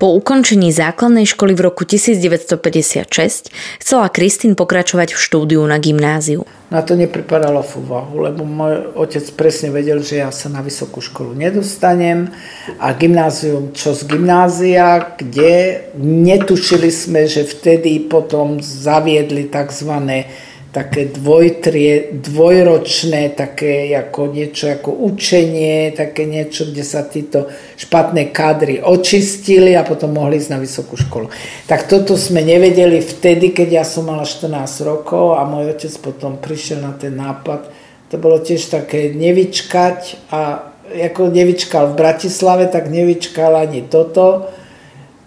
Po 0.01 0.17
ukončení 0.17 0.73
základnej 0.73 1.29
školy 1.29 1.53
v 1.53 1.69
roku 1.69 1.85
1956 1.85 3.53
chcela 3.77 4.09
Kristín 4.09 4.57
pokračovať 4.57 5.13
v 5.13 5.19
štúdiu 5.21 5.61
na 5.69 5.77
gymnáziu. 5.77 6.41
Na 6.73 6.81
to 6.81 6.97
nepripadalo 6.97 7.61
v 7.61 7.85
úvahu, 7.85 8.25
lebo 8.25 8.41
môj 8.41 8.97
otec 8.97 9.21
presne 9.37 9.69
vedel, 9.69 10.01
že 10.01 10.25
ja 10.25 10.33
sa 10.33 10.49
na 10.49 10.65
vysokú 10.65 11.05
školu 11.05 11.37
nedostanem 11.37 12.33
a 12.81 12.97
gymnázium, 12.97 13.77
čo 13.77 13.93
z 13.93 14.09
gymnázia, 14.09 15.13
kde 15.21 15.85
netušili 16.01 16.89
sme, 16.89 17.29
že 17.29 17.45
vtedy 17.45 18.01
potom 18.09 18.57
zaviedli 18.57 19.53
tzv 19.53 20.25
také 20.71 21.11
dvojtrie, 21.11 22.15
dvojročné, 22.15 23.35
také 23.35 23.91
ako 23.91 24.31
niečo 24.31 24.71
ako 24.71 25.03
učenie, 25.03 25.91
také 25.91 26.23
niečo, 26.23 26.71
kde 26.71 26.83
sa 26.87 27.03
títo 27.03 27.51
špatné 27.75 28.31
kádry 28.31 28.79
očistili 28.79 29.75
a 29.75 29.83
potom 29.83 30.15
mohli 30.15 30.39
ísť 30.39 30.51
na 30.55 30.63
vysokú 30.63 30.95
školu. 30.95 31.27
Tak 31.67 31.91
toto 31.91 32.15
sme 32.15 32.39
nevedeli 32.39 33.03
vtedy, 33.03 33.51
keď 33.51 33.83
ja 33.83 33.85
som 33.85 34.07
mala 34.07 34.23
14 34.23 34.47
rokov 34.87 35.35
a 35.35 35.43
môj 35.43 35.75
otec 35.75 35.91
potom 35.99 36.39
prišiel 36.39 36.79
na 36.79 36.95
ten 36.95 37.19
nápad. 37.19 37.67
To 38.07 38.15
bolo 38.15 38.39
tiež 38.39 38.71
také 38.71 39.11
nevyčkať 39.11 40.31
a 40.31 40.71
ako 40.91 41.31
nevyčkal 41.35 41.91
v 41.91 41.99
Bratislave, 41.99 42.71
tak 42.71 42.87
nevyčkal 42.87 43.59
ani 43.59 43.87
toto. 43.91 44.47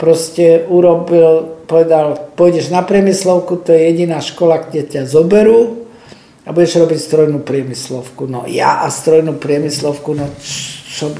Proste 0.00 0.64
urobil 0.68 1.53
povedal, 1.64 2.32
pôjdeš 2.38 2.70
na 2.70 2.84
priemyslovku, 2.84 3.60
to 3.60 3.72
je 3.72 3.90
jediná 3.90 4.20
škola, 4.20 4.64
kde 4.64 4.84
ťa 4.84 5.02
zoberú 5.08 5.88
a 6.44 6.52
budeš 6.52 6.84
robiť 6.84 6.98
strojnú 7.00 7.40
priemyslovku. 7.40 8.28
No 8.28 8.44
ja 8.44 8.84
a 8.84 8.92
strojnú 8.92 9.40
priemyslovku, 9.40 10.12
no 10.12 10.28
čo, 10.40 11.10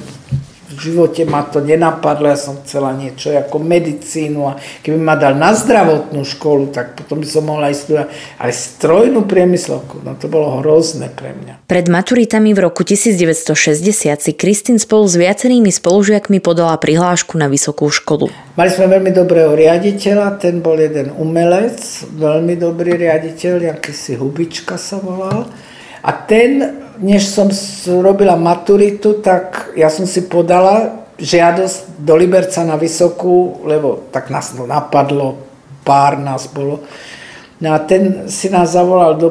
v 0.74 0.78
živote 0.90 1.22
ma 1.22 1.46
to 1.46 1.62
nenapadlo, 1.62 2.26
ja 2.28 2.38
som 2.38 2.58
chcela 2.66 2.90
niečo 2.92 3.30
ako 3.30 3.62
medicínu 3.62 4.40
a 4.50 4.58
keby 4.82 4.98
ma 4.98 5.14
dal 5.14 5.38
na 5.38 5.54
zdravotnú 5.54 6.26
školu, 6.26 6.74
tak 6.74 6.98
potom 6.98 7.22
by 7.22 7.26
som 7.30 7.46
mohla 7.46 7.70
ísť 7.70 8.10
ale 8.38 8.50
strojnú 8.50 9.24
priemyslovku, 9.24 10.02
no 10.02 10.18
to 10.18 10.26
bolo 10.26 10.58
hrozné 10.60 11.08
pre 11.14 11.32
mňa. 11.32 11.64
Pred 11.70 11.86
maturitami 11.86 12.50
v 12.50 12.60
roku 12.66 12.82
1960 12.82 13.54
si 14.18 14.32
Kristín 14.34 14.82
spolu 14.82 15.06
s 15.06 15.14
viacerými 15.14 15.70
spolužiakmi 15.70 16.42
podala 16.42 16.74
prihlášku 16.76 17.38
na 17.38 17.46
vysokú 17.46 17.86
školu. 17.88 18.28
Mali 18.58 18.70
sme 18.70 18.90
veľmi 18.90 19.10
dobrého 19.14 19.54
riaditeľa, 19.54 20.42
ten 20.42 20.58
bol 20.58 20.78
jeden 20.78 21.14
umelec, 21.14 21.78
veľmi 22.14 22.58
dobrý 22.58 22.98
riaditeľ, 22.98 23.78
akýsi 23.78 24.18
Hubička 24.18 24.74
sa 24.74 24.98
volal. 24.98 25.46
A 26.04 26.12
ten 26.12 26.84
než 27.00 27.26
som 27.26 27.50
robila 28.02 28.38
maturitu, 28.38 29.18
tak 29.18 29.74
ja 29.74 29.90
som 29.90 30.06
si 30.06 30.30
podala 30.30 31.06
žiadosť 31.18 31.98
do 31.98 32.14
Liberca 32.14 32.62
na 32.62 32.78
Vysokú, 32.78 33.66
lebo 33.66 34.10
tak 34.10 34.30
nás 34.30 34.54
to 34.54 34.66
napadlo, 34.66 35.38
pár 35.82 36.18
nás 36.18 36.46
bolo. 36.46 36.82
No 37.58 37.74
a 37.74 37.78
ten 37.82 38.30
si 38.30 38.50
nás 38.50 38.74
zavolal 38.74 39.14
do, 39.18 39.30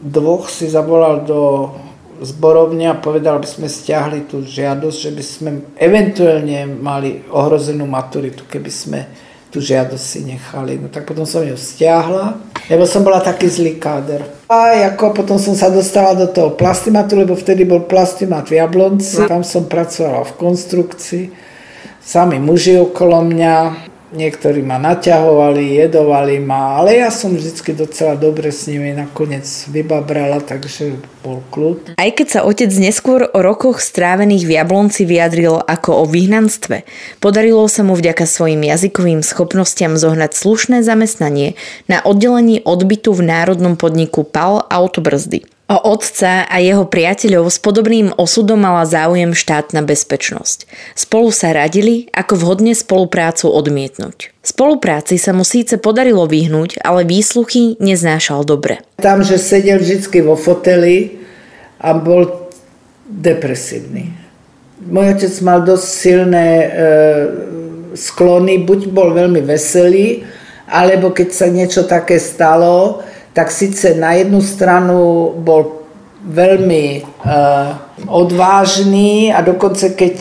dvoch 0.00 0.48
si 0.48 0.68
zavolal 0.68 1.24
do 1.24 1.72
zborovne 2.18 2.90
a 2.90 2.98
povedal, 2.98 3.38
aby 3.38 3.46
sme 3.46 3.68
stiahli 3.70 4.26
tú 4.26 4.42
žiadosť, 4.42 4.96
že 4.98 5.10
by 5.14 5.24
sme 5.24 5.50
eventuálne 5.78 6.66
mali 6.66 7.22
ohrozenú 7.30 7.86
maturitu, 7.86 8.42
keby 8.48 8.72
sme 8.72 9.00
tú 9.48 9.64
žiadosť 9.64 10.04
si 10.04 10.20
nechali. 10.24 10.76
No 10.76 10.92
tak 10.92 11.08
potom 11.08 11.24
som 11.24 11.44
ju 11.44 11.56
stiahla, 11.56 12.36
lebo 12.68 12.84
som 12.84 13.00
bola 13.00 13.24
taký 13.24 13.48
zlý 13.48 13.80
káder. 13.80 14.24
A 14.48 14.92
ako 14.92 15.16
potom 15.16 15.36
som 15.40 15.56
sa 15.56 15.72
dostala 15.72 16.12
do 16.16 16.28
toho 16.28 16.52
plastimatu, 16.52 17.16
lebo 17.16 17.36
vtedy 17.36 17.64
bol 17.64 17.84
plastimat 17.88 18.48
v 18.48 18.60
Jablonci. 18.60 19.24
Tam 19.24 19.44
som 19.44 19.64
pracovala 19.68 20.28
v 20.28 20.36
konstrukcii. 20.36 21.24
Sami 22.00 22.40
muži 22.40 22.80
okolo 22.80 23.20
mňa, 23.24 23.56
Niektorí 24.08 24.64
ma 24.64 24.80
naťahovali, 24.80 25.84
jedovali 25.84 26.40
ma, 26.40 26.80
ale 26.80 27.04
ja 27.04 27.12
som 27.12 27.36
vždy 27.36 27.76
docela 27.76 28.16
dobre 28.16 28.48
s 28.48 28.64
nimi 28.64 28.96
nakoniec 28.96 29.44
vybabrala, 29.68 30.40
takže 30.40 30.96
bol 31.20 31.44
kľud. 31.52 31.92
Aj 32.00 32.10
keď 32.16 32.26
sa 32.26 32.40
otec 32.48 32.72
neskôr 32.72 33.28
o 33.28 33.38
rokoch 33.44 33.84
strávených 33.84 34.48
v 34.48 34.54
Jablonci 34.56 35.04
vyjadril 35.04 35.60
ako 35.60 35.90
o 35.92 36.04
vyhnanstve, 36.08 36.88
podarilo 37.20 37.68
sa 37.68 37.84
mu 37.84 37.92
vďaka 37.92 38.24
svojim 38.24 38.64
jazykovým 38.64 39.20
schopnostiam 39.20 40.00
zohnať 40.00 40.32
slušné 40.32 40.80
zamestnanie 40.80 41.60
na 41.84 42.00
oddelení 42.00 42.64
odbytu 42.64 43.12
v 43.12 43.28
národnom 43.28 43.76
podniku 43.76 44.24
PAL 44.24 44.64
Autobrzdy. 44.72 45.57
O 45.68 45.76
otca 45.92 46.48
a 46.48 46.56
jeho 46.64 46.88
priateľov 46.88 47.52
s 47.52 47.60
podobným 47.60 48.16
osudom 48.16 48.56
mala 48.56 48.88
záujem 48.88 49.36
štátna 49.36 49.84
bezpečnosť. 49.84 50.64
Spolu 50.96 51.28
sa 51.28 51.52
radili, 51.52 52.08
ako 52.08 52.40
vhodne 52.40 52.72
spoluprácu 52.72 53.52
odmietnúť. 53.52 54.32
Spolupráci 54.40 55.20
sa 55.20 55.36
mu 55.36 55.44
síce 55.44 55.76
podarilo 55.76 56.24
vyhnúť, 56.24 56.80
ale 56.80 57.04
výsluchy 57.04 57.76
neznášal 57.84 58.48
dobre. 58.48 58.80
Tam, 58.96 59.20
že 59.20 59.36
sedel 59.36 59.76
vždy 59.84 60.24
vo 60.24 60.40
foteli 60.40 61.20
a 61.84 61.92
bol 61.92 62.48
depresívny. 63.04 64.08
Môj 64.88 65.20
otec 65.20 65.34
mal 65.44 65.68
dosť 65.68 65.84
silné 65.84 66.48
e, 66.48 66.68
sklony, 67.92 68.64
buď 68.64 68.88
bol 68.88 69.12
veľmi 69.12 69.44
veselý, 69.44 70.24
alebo 70.64 71.12
keď 71.12 71.28
sa 71.28 71.52
niečo 71.52 71.84
také 71.84 72.16
stalo, 72.16 73.04
tak 73.38 73.54
síce 73.54 73.94
na 73.94 74.18
jednu 74.18 74.42
stranu 74.42 75.30
bol 75.38 75.86
veľmi 76.26 77.06
uh, 77.22 77.70
odvážny 78.10 79.30
a 79.30 79.46
dokonca 79.46 79.94
keď 79.94 80.14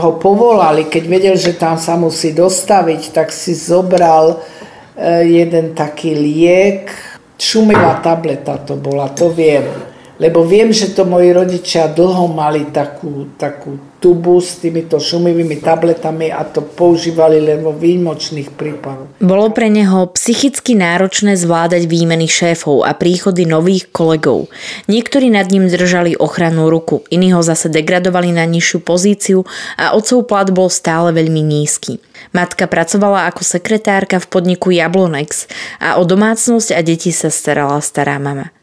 ho 0.00 0.16
povolali, 0.16 0.88
keď 0.88 1.04
vedel, 1.04 1.36
že 1.36 1.52
tam 1.60 1.76
sa 1.76 2.00
musí 2.00 2.32
dostaviť, 2.32 3.12
tak 3.12 3.28
si 3.28 3.52
zobral 3.52 4.40
uh, 4.40 5.20
jeden 5.20 5.76
taký 5.76 6.16
liek, 6.16 6.88
šumivá 7.36 8.00
tableta 8.00 8.56
to 8.64 8.80
bola, 8.80 9.12
to 9.12 9.28
viem. 9.28 9.91
Lebo 10.22 10.46
viem, 10.46 10.70
že 10.70 10.94
to 10.94 11.02
moji 11.02 11.34
rodičia 11.34 11.90
dlho 11.90 12.30
mali 12.30 12.70
takú, 12.70 13.26
takú 13.34 13.74
tubu 13.98 14.38
s 14.38 14.62
týmito 14.62 15.02
šumivými 15.02 15.58
tabletami 15.58 16.30
a 16.30 16.46
to 16.46 16.62
používali 16.62 17.42
len 17.42 17.62
vo 17.62 17.74
výjimočných 17.74 18.54
prípadoch. 18.54 19.18
Bolo 19.18 19.50
pre 19.50 19.66
neho 19.66 20.06
psychicky 20.14 20.78
náročné 20.78 21.34
zvládať 21.34 21.90
výmeny 21.90 22.30
šéfov 22.30 22.86
a 22.86 22.94
príchody 22.94 23.50
nových 23.50 23.90
kolegov. 23.90 24.46
Niektorí 24.86 25.30
nad 25.30 25.50
ním 25.50 25.66
držali 25.66 26.14
ochrannú 26.14 26.70
ruku, 26.70 27.02
iní 27.10 27.34
ho 27.34 27.42
zase 27.42 27.66
degradovali 27.70 28.30
na 28.30 28.46
nižšiu 28.46 28.78
pozíciu 28.82 29.42
a 29.74 29.94
otcov 29.98 30.30
plat 30.30 30.46
bol 30.54 30.70
stále 30.70 31.10
veľmi 31.10 31.42
nízky. 31.42 31.98
Matka 32.30 32.70
pracovala 32.70 33.26
ako 33.30 33.42
sekretárka 33.42 34.22
v 34.22 34.30
podniku 34.30 34.70
Jablonex 34.70 35.50
a 35.82 35.98
o 35.98 36.06
domácnosť 36.06 36.70
a 36.74 36.80
deti 36.82 37.10
sa 37.10 37.30
starala 37.30 37.82
stará 37.82 38.22
mama. 38.22 38.54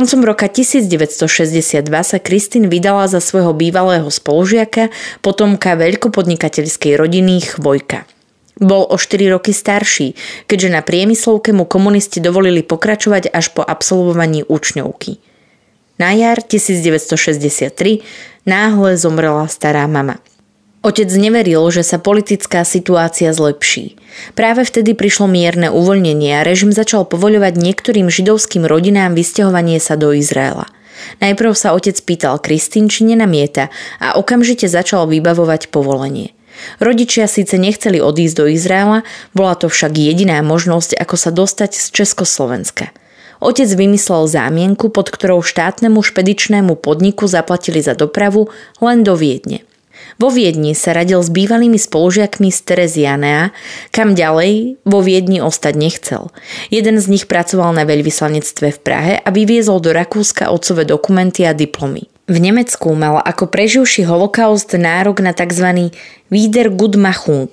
Koncom 0.00 0.24
roka 0.24 0.48
1962 0.48 1.84
sa 1.84 2.16
Kristín 2.16 2.72
vydala 2.72 3.04
za 3.04 3.20
svojho 3.20 3.52
bývalého 3.52 4.08
spolužiaka, 4.08 4.88
potomka 5.20 5.76
veľkopodnikateľskej 5.76 6.96
rodiny 6.96 7.44
Chvojka. 7.44 8.08
Bol 8.56 8.88
o 8.88 8.96
4 8.96 9.28
roky 9.28 9.52
starší, 9.52 10.16
keďže 10.48 10.72
na 10.72 10.80
priemyslovke 10.80 11.52
mu 11.52 11.68
komunisti 11.68 12.16
dovolili 12.16 12.64
pokračovať 12.64 13.28
až 13.28 13.52
po 13.52 13.60
absolvovaní 13.60 14.40
učňovky. 14.48 15.20
Na 16.00 16.16
jar 16.16 16.40
1963 16.40 18.00
náhle 18.48 18.96
zomrela 18.96 19.52
stará 19.52 19.84
mama. 19.84 20.16
Otec 20.80 21.12
neveril, 21.12 21.60
že 21.68 21.84
sa 21.84 22.00
politická 22.00 22.64
situácia 22.64 23.36
zlepší. 23.36 24.00
Práve 24.32 24.64
vtedy 24.64 24.96
prišlo 24.96 25.28
mierne 25.28 25.68
uvoľnenie 25.68 26.40
a 26.40 26.46
režim 26.46 26.72
začal 26.72 27.04
povoľovať 27.04 27.60
niektorým 27.60 28.08
židovským 28.08 28.64
rodinám 28.64 29.12
vysťahovanie 29.12 29.76
sa 29.76 30.00
do 30.00 30.16
Izraela. 30.16 30.72
Najprv 31.20 31.52
sa 31.52 31.76
otec 31.76 32.00
pýtal 32.00 32.40
Kristín, 32.40 32.88
či 32.88 33.04
nenamieta 33.04 33.68
a 34.00 34.16
okamžite 34.16 34.72
začal 34.72 35.04
vybavovať 35.04 35.68
povolenie. 35.68 36.32
Rodičia 36.80 37.28
síce 37.28 37.60
nechceli 37.60 38.00
odísť 38.00 38.34
do 38.40 38.44
Izraela, 38.48 39.04
bola 39.36 39.60
to 39.60 39.68
však 39.68 39.92
jediná 39.92 40.40
možnosť, 40.40 40.96
ako 40.96 41.16
sa 41.20 41.28
dostať 41.28 41.76
z 41.76 41.86
Československa. 41.92 42.88
Otec 43.40 43.68
vymyslel 43.68 44.28
zámienku, 44.28 44.88
pod 44.88 45.12
ktorou 45.12 45.44
štátnemu 45.44 46.00
špedičnému 46.00 46.76
podniku 46.80 47.28
zaplatili 47.28 47.84
za 47.84 47.92
dopravu 47.92 48.48
len 48.80 49.04
do 49.04 49.12
Viedne. 49.12 49.64
Vo 50.16 50.32
Viedni 50.32 50.74
sa 50.74 50.96
radil 50.96 51.20
s 51.22 51.30
bývalými 51.30 51.78
spolužiakmi 51.78 52.50
z 52.50 52.58
Terezianea, 52.66 53.54
kam 53.94 54.18
ďalej 54.18 54.82
vo 54.82 54.98
Viedni 55.04 55.38
ostať 55.44 55.74
nechcel. 55.76 56.34
Jeden 56.72 56.98
z 56.98 57.06
nich 57.06 57.28
pracoval 57.30 57.76
na 57.76 57.86
veľvyslanectve 57.86 58.74
v 58.74 58.78
Prahe 58.82 59.14
a 59.22 59.28
vyviezol 59.30 59.78
do 59.78 59.94
Rakúska 59.94 60.50
otcové 60.50 60.88
dokumenty 60.88 61.46
a 61.46 61.54
diplomy. 61.54 62.08
V 62.30 62.38
Nemecku 62.38 62.94
mal 62.94 63.18
ako 63.26 63.50
preživší 63.50 64.06
holokaust 64.06 64.78
nárok 64.78 65.18
na 65.18 65.34
tzv. 65.34 65.90
Wiedergutmachung, 66.30 67.50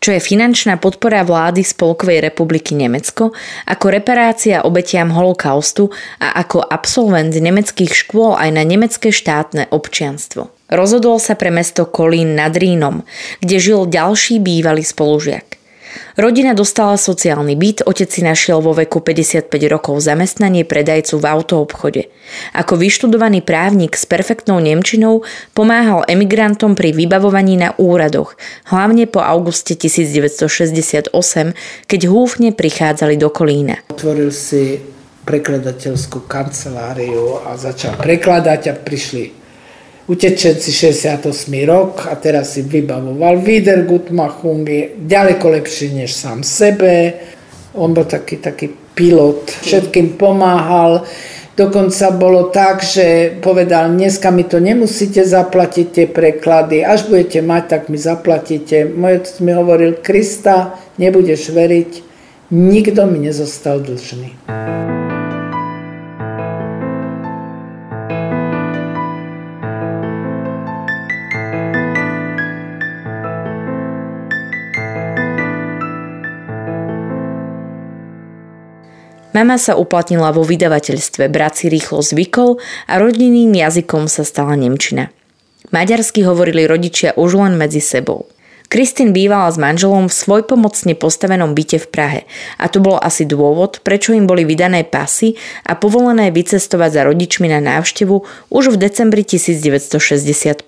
čo 0.00 0.12
je 0.12 0.20
finančná 0.20 0.76
podpora 0.76 1.24
vlády 1.24 1.64
Spolkovej 1.64 2.20
republiky 2.20 2.76
Nemecko 2.76 3.32
ako 3.64 3.86
reparácia 3.88 4.60
obetiam 4.64 5.08
holokaustu 5.12 5.88
a 6.20 6.40
ako 6.40 6.60
absolvent 6.60 7.32
nemeckých 7.32 7.92
škôl 7.92 8.36
aj 8.36 8.48
na 8.52 8.64
nemecké 8.68 9.12
štátne 9.12 9.68
občianstvo. 9.72 10.52
Rozhodol 10.74 11.22
sa 11.22 11.38
pre 11.38 11.54
mesto 11.54 11.86
Kolín 11.86 12.34
nad 12.34 12.50
Rínom, 12.50 13.06
kde 13.38 13.56
žil 13.62 13.86
ďalší 13.86 14.42
bývalý 14.42 14.82
spolužiak. 14.82 15.62
Rodina 16.18 16.50
dostala 16.58 16.98
sociálny 16.98 17.54
byt, 17.54 17.86
otec 17.86 18.10
si 18.10 18.26
našiel 18.26 18.58
vo 18.58 18.74
veku 18.74 18.98
55 18.98 19.46
rokov 19.70 20.02
zamestnanie 20.02 20.66
predajcu 20.66 21.22
v 21.22 21.26
autoobchode. 21.30 22.02
Ako 22.58 22.74
vyštudovaný 22.74 23.46
právnik 23.46 23.94
s 23.94 24.02
perfektnou 24.02 24.58
nemčinou 24.58 25.22
pomáhal 25.54 26.02
emigrantom 26.10 26.74
pri 26.74 26.90
vybavovaní 26.90 27.54
na 27.54 27.78
úradoch, 27.78 28.34
hlavne 28.66 29.06
po 29.06 29.22
auguste 29.22 29.78
1968, 29.78 31.14
keď 31.86 32.00
húfne 32.10 32.50
prichádzali 32.50 33.14
do 33.14 33.30
Kolína. 33.30 33.78
Otvoril 33.94 34.34
si 34.34 34.82
prekladateľskú 35.22 36.26
kanceláriu 36.26 37.38
a 37.46 37.54
začal 37.54 37.94
prekladať 37.94 38.60
a 38.70 38.74
prišli 38.74 39.43
utečenci 40.06 40.72
68. 40.72 41.64
rok 41.64 42.06
a 42.10 42.14
teraz 42.20 42.54
si 42.54 42.62
vybavoval 42.62 43.40
Wiedergutmachung, 43.40 44.68
je 44.68 44.82
ďaleko 45.00 45.48
lepší 45.48 45.96
než 45.96 46.12
sám 46.12 46.44
sebe. 46.44 47.14
On 47.74 47.90
bol 47.90 48.04
taký, 48.04 48.36
taký 48.36 48.70
pilot, 48.94 49.50
všetkým 49.64 50.20
pomáhal. 50.20 51.02
Dokonca 51.54 52.10
bolo 52.10 52.50
tak, 52.50 52.82
že 52.82 53.38
povedal, 53.38 53.94
dneska 53.94 54.34
mi 54.34 54.42
to 54.42 54.58
nemusíte 54.58 55.22
zaplatiť 55.22 55.86
tie 55.86 56.06
preklady, 56.10 56.82
až 56.82 57.06
budete 57.06 57.46
mať, 57.46 57.62
tak 57.70 57.82
mi 57.86 57.94
zaplatíte. 57.94 58.90
Môj 58.90 59.22
otec 59.22 59.36
mi 59.38 59.54
hovoril, 59.54 60.02
Krista, 60.02 60.74
nebudeš 60.98 61.54
veriť, 61.54 61.90
nikto 62.50 63.06
mi 63.06 63.30
nezostal 63.30 63.78
dlžný. 63.78 64.34
Mama 79.44 79.60
sa 79.60 79.76
uplatnila 79.76 80.32
vo 80.32 80.40
vydavateľstve, 80.40 81.28
brat 81.28 81.60
si 81.60 81.68
rýchlo 81.68 82.00
zvykol 82.00 82.56
a 82.88 82.96
rodinným 82.96 83.52
jazykom 83.52 84.08
sa 84.08 84.24
stala 84.24 84.56
Nemčina. 84.56 85.12
Maďarsky 85.68 86.24
hovorili 86.24 86.64
rodičia 86.64 87.12
už 87.12 87.36
len 87.36 87.60
medzi 87.60 87.84
sebou. 87.84 88.24
Kristín 88.72 89.12
bývala 89.12 89.52
s 89.52 89.60
manželom 89.60 90.08
v 90.08 90.16
svojpomocne 90.16 90.96
postavenom 90.96 91.52
byte 91.52 91.76
v 91.76 91.86
Prahe 91.92 92.20
a 92.56 92.72
to 92.72 92.80
bol 92.80 92.96
asi 92.96 93.28
dôvod, 93.28 93.84
prečo 93.84 94.16
im 94.16 94.24
boli 94.24 94.48
vydané 94.48 94.80
pasy 94.80 95.36
a 95.68 95.76
povolené 95.76 96.32
vycestovať 96.32 96.90
za 96.96 97.02
rodičmi 97.04 97.44
na 97.44 97.60
návštevu 97.60 98.48
už 98.48 98.64
v 98.72 98.76
decembri 98.80 99.28
1965. 99.28 100.64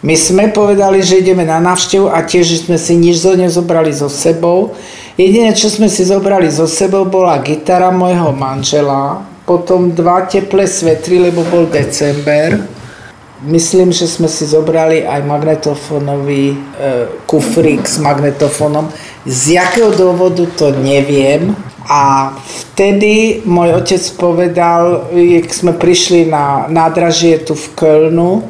My 0.00 0.16
sme 0.16 0.48
povedali, 0.48 1.04
že 1.04 1.20
ideme 1.20 1.44
na 1.44 1.60
návštevu 1.60 2.08
a 2.08 2.24
tiež 2.24 2.64
sme 2.64 2.80
si 2.80 2.96
nič 2.96 3.20
zo 3.20 3.36
nezobrali 3.36 3.92
so 3.92 4.08
sebou. 4.08 4.72
Jediné, 5.20 5.52
čo 5.52 5.68
sme 5.68 5.92
si 5.92 6.00
zobrali 6.08 6.48
so 6.48 6.64
sebou, 6.64 7.04
bola 7.04 7.36
gitara 7.44 7.92
môjho 7.92 8.32
manžela, 8.32 9.20
potom 9.44 9.92
dva 9.92 10.24
teplé 10.24 10.64
svetry, 10.64 11.20
lebo 11.20 11.44
bol 11.44 11.68
december. 11.68 12.64
Myslím, 13.44 13.92
že 13.92 14.08
sme 14.08 14.32
si 14.32 14.48
zobrali 14.48 15.04
aj 15.04 15.20
magnetofónový 15.28 16.56
e, 16.56 16.58
kufrík 17.28 17.84
s 17.84 18.00
magnetofónom. 18.00 18.88
Z 19.28 19.60
jakého 19.60 19.92
dôvodu 19.92 20.48
to 20.56 20.72
neviem. 20.80 21.52
A 21.84 22.32
vtedy 22.72 23.44
môj 23.44 23.76
otec 23.76 24.00
povedal, 24.16 25.04
keď 25.12 25.52
sme 25.52 25.76
prišli 25.76 26.32
na 26.32 26.64
nádražie 26.72 27.44
tu 27.44 27.52
v 27.52 27.66
Kölnu, 27.76 28.40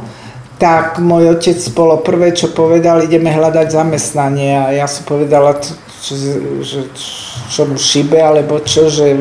tak 0.62 1.02
môj 1.02 1.34
otec 1.34 1.58
bolo 1.74 1.98
prvé, 1.98 2.30
čo 2.30 2.54
povedal, 2.54 3.02
ideme 3.02 3.34
hľadať 3.34 3.74
zamestnanie. 3.74 4.54
A 4.54 4.66
ja 4.70 4.86
som 4.86 5.02
povedala, 5.02 5.58
čo, 6.00 6.16
že, 6.64 6.80
čo 7.52 7.68
mu 7.68 7.76
šibe, 7.76 8.16
alebo 8.16 8.60
čo, 8.64 8.88
že 8.88 9.12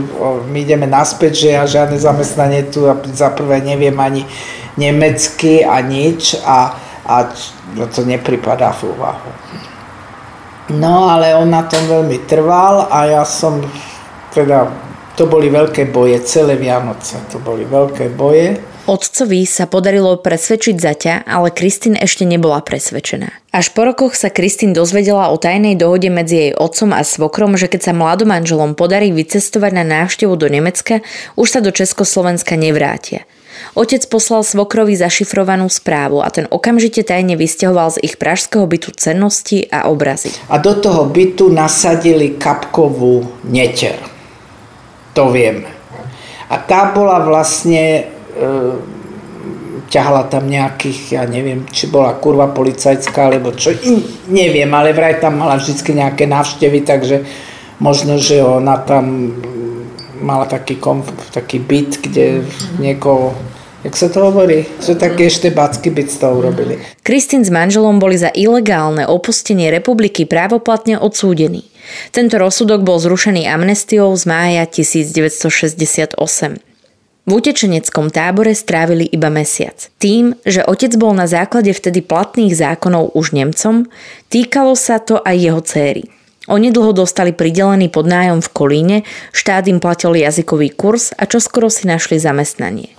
my 0.47 0.57
ideme 0.63 0.87
naspäť, 0.87 1.31
že 1.35 1.47
ja 1.51 1.63
žiadne 1.67 1.99
zamestnanie 1.99 2.71
tu 2.71 2.87
a 2.87 2.95
za 3.11 3.29
prvé 3.35 3.59
neviem 3.59 3.95
ani 3.99 4.23
nemecky 4.79 5.67
a 5.67 5.83
nič 5.83 6.39
a, 6.39 6.79
a 7.03 7.15
to 7.91 8.07
nepripadá 8.07 8.71
v 8.79 8.95
úvahu. 8.95 9.31
No 10.69 11.09
ale 11.09 11.33
on 11.33 11.49
na 11.49 11.65
tom 11.65 11.81
veľmi 11.89 12.29
trval 12.29 12.87
a 12.87 13.09
ja 13.09 13.23
som 13.25 13.59
teda, 14.31 14.69
to 15.19 15.27
boli 15.27 15.51
veľké 15.51 15.91
boje, 15.91 16.15
celé 16.23 16.55
Vianoce, 16.55 17.19
to 17.27 17.43
boli 17.43 17.67
veľké 17.67 18.15
boje. 18.15 18.55
Otcovi 18.87 19.43
sa 19.43 19.67
podarilo 19.67 20.15
presvedčiť 20.15 20.75
zaťa, 20.79 21.13
ale 21.27 21.51
Kristín 21.51 21.99
ešte 21.99 22.23
nebola 22.23 22.63
presvedčená. 22.63 23.27
Až 23.51 23.75
po 23.75 23.83
rokoch 23.83 24.15
sa 24.15 24.31
Kristín 24.31 24.71
dozvedela 24.71 25.27
o 25.27 25.35
tajnej 25.35 25.75
dohode 25.75 26.07
medzi 26.07 26.47
jej 26.47 26.51
otcom 26.55 26.95
a 26.95 27.03
svokrom, 27.03 27.59
že 27.59 27.67
keď 27.67 27.91
sa 27.91 27.93
mladomanželom 27.93 28.79
podarí 28.79 29.11
vycestovať 29.11 29.71
na 29.75 29.83
návštevu 29.83 30.39
do 30.39 30.47
Nemecka, 30.47 31.03
už 31.35 31.47
sa 31.51 31.59
do 31.59 31.75
Československa 31.75 32.55
nevrátia. 32.55 33.27
Otec 33.75 34.07
poslal 34.07 34.47
svokrovi 34.47 34.95
zašifrovanú 34.95 35.67
správu 35.67 36.23
a 36.23 36.31
ten 36.31 36.47
okamžite 36.47 37.03
tajne 37.03 37.35
vysťahoval 37.35 37.99
z 37.99 38.07
ich 38.07 38.15
pražského 38.15 38.63
bytu 38.63 38.95
cennosti 38.95 39.67
a 39.67 39.91
obrazy. 39.91 40.31
A 40.47 40.63
do 40.63 40.79
toho 40.79 41.11
bytu 41.11 41.51
nasadili 41.51 42.39
kapkovú 42.39 43.27
neter. 43.43 44.18
To 45.19 45.27
vieme. 45.27 45.67
A 46.47 46.55
tá 46.63 46.95
bola 46.95 47.19
vlastne 47.19 48.07
E, 48.39 48.97
ťahala 49.89 50.29
tam 50.29 50.45
nejakých, 50.45 51.17
ja 51.17 51.23
neviem, 51.25 51.65
či 51.73 51.89
bola 51.89 52.13
kurva 52.13 52.53
policajská, 52.53 53.25
alebo 53.25 53.57
čo, 53.57 53.73
neviem, 54.29 54.69
ale 54.69 54.93
vraj 54.93 55.17
tam 55.17 55.41
mala 55.41 55.57
vždy 55.57 55.97
nejaké 55.97 56.29
návštevy, 56.29 56.85
takže 56.85 57.25
možno, 57.81 58.21
že 58.21 58.37
ona 58.37 58.77
tam 58.85 59.33
mala 60.21 60.45
taký, 60.45 60.77
komf, 60.77 61.09
taký 61.33 61.57
byt, 61.57 62.05
kde 62.05 62.45
niekoho 62.77 63.33
Jak 63.79 63.95
sa 63.95 64.11
to 64.11 64.19
hovorí? 64.27 64.67
Že 64.83 64.99
také 64.99 65.31
ešte 65.31 65.55
backy 65.55 65.87
byt 65.87 66.11
z 66.11 66.19
toho 66.19 66.43
urobili. 66.43 66.83
Kristín 66.99 67.47
s 67.47 67.49
manželom 67.49 67.95
boli 67.95 68.19
za 68.19 68.27
ilegálne 68.27 69.07
opustenie 69.07 69.71
republiky 69.71 70.27
právoplatne 70.27 70.99
odsúdení. 70.99 71.68
Tento 72.11 72.35
rozsudok 72.39 72.81
bol 72.85 72.97
zrušený 73.01 73.47
amnestiou 73.49 74.11
z 74.15 74.23
mája 74.25 74.63
1968. 74.67 76.15
V 77.29 77.37
utečeneckom 77.37 78.09
tábore 78.09 78.57
strávili 78.57 79.05
iba 79.05 79.29
mesiac. 79.29 79.77
Tým, 80.01 80.33
že 80.49 80.65
otec 80.65 80.97
bol 80.97 81.13
na 81.13 81.29
základe 81.29 81.69
vtedy 81.69 82.01
platných 82.01 82.57
zákonov 82.57 83.13
už 83.13 83.37
Nemcom, 83.37 83.85
týkalo 84.33 84.73
sa 84.73 84.97
to 84.97 85.21
aj 85.21 85.35
jeho 85.37 85.61
céry. 85.61 86.09
Onedlho 86.49 86.89
dostali 86.97 87.29
pridelený 87.29 87.93
podnájom 87.93 88.41
v 88.41 88.49
Kolíne, 88.49 88.97
štát 89.29 89.69
im 89.69 89.77
platil 89.77 90.17
jazykový 90.17 90.73
kurz 90.73 91.13
a 91.13 91.29
čoskoro 91.29 91.69
si 91.69 91.85
našli 91.85 92.17
zamestnanie. 92.17 92.89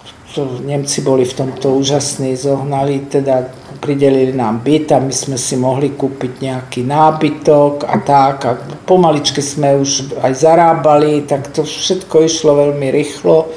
Nemci 0.63 1.03
boli 1.03 1.27
v 1.27 1.35
tomto 1.35 1.75
úžasní, 1.75 2.39
zohnali, 2.39 3.11
teda 3.11 3.51
pridelili 3.81 4.37
nám 4.37 4.61
byt 4.61 4.93
a 4.93 4.99
my 5.01 5.11
sme 5.11 5.41
si 5.41 5.57
mohli 5.57 5.91
kúpiť 5.97 6.33
nejaký 6.45 6.81
nábytok 6.87 7.89
a 7.89 7.97
tak. 8.05 8.37
A 8.47 8.53
pomaličky 8.85 9.43
sme 9.43 9.81
už 9.81 10.15
aj 10.21 10.33
zarábali, 10.37 11.27
tak 11.27 11.51
to 11.51 11.67
všetko 11.67 12.29
išlo 12.29 12.55
veľmi 12.55 12.93
rýchlo. 12.93 13.51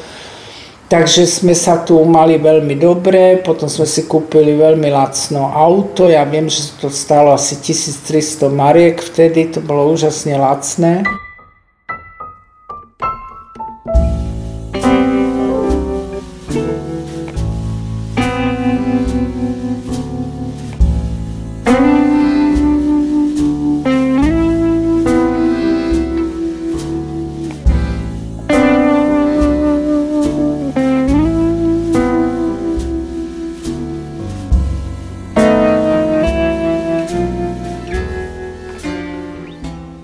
Takže 0.90 1.26
sme 1.26 1.58
sa 1.58 1.82
tu 1.82 1.98
mali 2.06 2.38
veľmi 2.38 2.78
dobre, 2.78 3.42
potom 3.42 3.66
sme 3.66 3.88
si 3.90 4.06
kúpili 4.06 4.54
veľmi 4.54 4.94
lacno 4.94 5.50
auto, 5.50 6.06
ja 6.06 6.22
viem, 6.22 6.46
že 6.46 6.70
to 6.78 6.94
stálo 6.94 7.34
asi 7.34 7.58
1300 7.58 8.46
mariek 8.54 9.02
vtedy, 9.02 9.50
to 9.50 9.58
bolo 9.58 9.90
úžasne 9.90 10.38
lacné. 10.38 11.02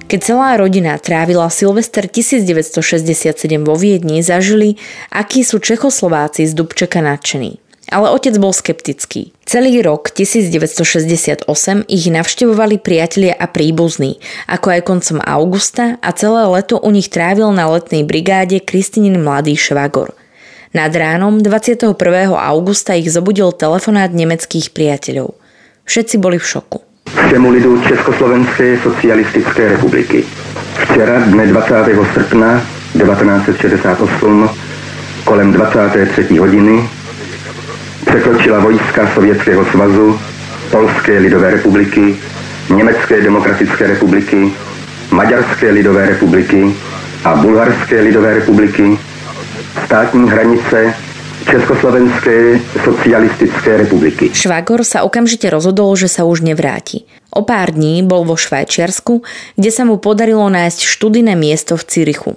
Keď 0.10 0.26
celá 0.26 0.58
rodina 0.58 0.98
trávila 0.98 1.54
Silvester 1.54 2.10
1967 2.10 3.30
vo 3.62 3.78
Viedni, 3.78 4.26
zažili, 4.26 4.82
akí 5.14 5.46
sú 5.46 5.62
Čechoslováci 5.62 6.50
z 6.50 6.58
Dubčeka 6.58 6.98
nadšení. 6.98 7.62
Ale 7.94 8.10
otec 8.10 8.34
bol 8.42 8.50
skeptický. 8.50 9.38
Celý 9.46 9.86
rok 9.86 10.10
1968 10.10 11.46
ich 11.86 12.06
navštevovali 12.10 12.82
priatelia 12.82 13.38
a 13.38 13.46
príbuzní, 13.46 14.18
ako 14.50 14.68
aj 14.74 14.82
koncom 14.82 15.22
augusta 15.22 16.02
a 16.02 16.10
celé 16.18 16.42
leto 16.58 16.82
u 16.82 16.90
nich 16.90 17.14
trávil 17.14 17.54
na 17.54 17.70
letnej 17.70 18.02
brigáde 18.02 18.58
Kristinin 18.66 19.22
mladý 19.22 19.54
švagor. 19.54 20.18
Nad 20.74 20.90
ránom 20.90 21.38
21. 21.38 21.94
augusta 22.34 22.98
ich 22.98 23.14
zobudil 23.14 23.54
telefonát 23.54 24.10
nemeckých 24.10 24.74
priateľov. 24.74 25.38
Všetci 25.86 26.18
boli 26.18 26.42
v 26.42 26.50
šoku 26.50 26.89
všemu 27.28 27.50
lidu 27.52 27.82
Československé 27.82 28.78
socialistické 28.84 29.68
republiky. 29.70 30.24
Včera, 30.74 31.20
dne 31.20 31.48
20. 31.48 31.74
srpna 32.14 32.62
1968, 32.94 34.50
kolem 35.24 35.52
23. 35.54 36.38
hodiny, 36.38 36.90
překročila 38.06 38.60
vojska 38.60 39.08
Sovětského 39.14 39.66
svazu, 39.66 40.20
Polské 40.72 41.20
lidové 41.20 41.52
republiky, 41.52 42.18
Německé 42.76 43.22
demokratické 43.22 43.88
republiky, 43.88 44.52
Maďarské 45.12 45.72
lidové 45.72 46.06
republiky 46.06 46.76
a 47.26 47.36
Bulharské 47.36 48.02
lidové 48.02 48.34
republiky 48.34 49.00
státní 49.86 50.30
hranice 50.30 50.94
Československej 51.50 52.62
socialistické 52.86 53.82
republiky. 53.82 54.30
Švagor 54.30 54.86
sa 54.86 55.02
okamžite 55.02 55.50
rozhodol, 55.50 55.98
že 55.98 56.06
sa 56.06 56.24
už 56.24 56.46
nevráti. 56.46 57.10
O 57.34 57.42
pár 57.42 57.74
dní 57.74 58.06
bol 58.06 58.22
vo 58.22 58.38
Švajčiarsku, 58.38 59.26
kde 59.58 59.70
sa 59.74 59.84
mu 59.86 59.98
podarilo 59.98 60.46
nájsť 60.46 60.80
študijné 60.86 61.34
miesto 61.34 61.74
v 61.74 61.84
Cirichu. 61.90 62.32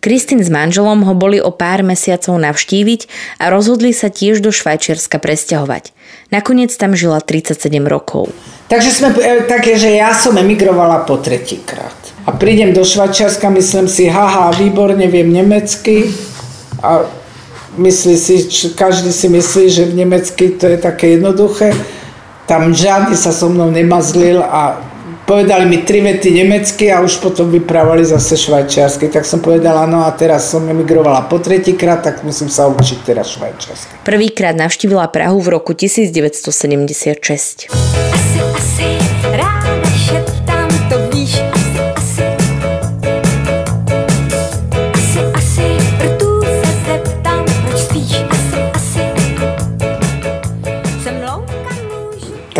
Kristín 0.00 0.40
s 0.40 0.48
manželom 0.48 1.04
ho 1.04 1.12
boli 1.12 1.44
o 1.44 1.52
pár 1.52 1.84
mesiacov 1.84 2.40
navštíviť 2.40 3.00
a 3.36 3.52
rozhodli 3.52 3.92
sa 3.92 4.08
tiež 4.08 4.40
do 4.40 4.48
Švajčiarska 4.48 5.20
presťahovať. 5.20 5.92
Nakoniec 6.32 6.72
tam 6.72 6.96
žila 6.96 7.20
37 7.20 7.60
rokov. 7.84 8.32
Takže 8.72 8.90
sme 8.96 9.12
e, 9.20 9.44
také, 9.44 9.76
že 9.76 9.92
ja 9.92 10.16
som 10.16 10.32
emigrovala 10.40 11.04
po 11.04 11.20
tretíkrát. 11.20 11.92
A 12.24 12.32
prídem 12.32 12.72
do 12.72 12.80
Švajčiarska, 12.80 13.52
myslím 13.52 13.92
si, 13.92 14.08
haha, 14.08 14.56
výborne 14.56 15.04
viem 15.04 15.28
nemecky 15.28 16.08
a 16.80 17.19
myslí 17.76 18.16
si, 18.16 18.34
každý 18.74 19.12
si 19.12 19.28
myslí, 19.28 19.70
že 19.70 19.84
v 19.84 19.94
Nemecky 20.02 20.58
to 20.58 20.66
je 20.66 20.78
také 20.78 21.18
jednoduché. 21.18 21.74
Tam 22.46 22.74
žiadny 22.74 23.14
sa 23.14 23.30
so 23.30 23.46
mnou 23.46 23.70
nemazlil 23.70 24.42
a 24.42 24.82
povedali 25.22 25.70
mi 25.70 25.86
tri 25.86 26.02
vety 26.02 26.34
nemecky 26.34 26.90
a 26.90 26.98
už 26.98 27.22
potom 27.22 27.46
vyprávali 27.46 28.02
zase 28.02 28.34
švajčiarsky. 28.34 29.06
Tak 29.06 29.22
som 29.22 29.38
povedala, 29.38 29.86
no 29.86 30.02
a 30.02 30.10
teraz 30.10 30.50
som 30.50 30.66
emigrovala 30.66 31.30
po 31.30 31.38
tretíkrát, 31.38 32.02
tak 32.02 32.26
musím 32.26 32.50
sa 32.50 32.66
učiť 32.66 32.98
teraz 33.06 33.38
švajčiarsky. 33.38 34.02
Prvýkrát 34.02 34.58
navštívila 34.58 35.06
Prahu 35.06 35.38
v 35.38 35.48
roku 35.54 35.70
1976. 35.70 37.70
Asi, 37.70 38.38
asi, 38.58 38.98
ráda 39.30 40.39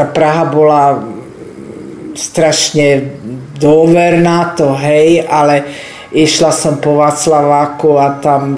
tá 0.01 0.09
Praha 0.09 0.49
bola 0.49 0.97
strašne 2.17 3.21
dôverná, 3.61 4.57
to 4.57 4.73
hej, 4.81 5.29
ale 5.29 5.69
išla 6.09 6.49
som 6.57 6.81
po 6.81 6.97
Václaváku 6.97 8.01
a 8.01 8.17
tam 8.17 8.57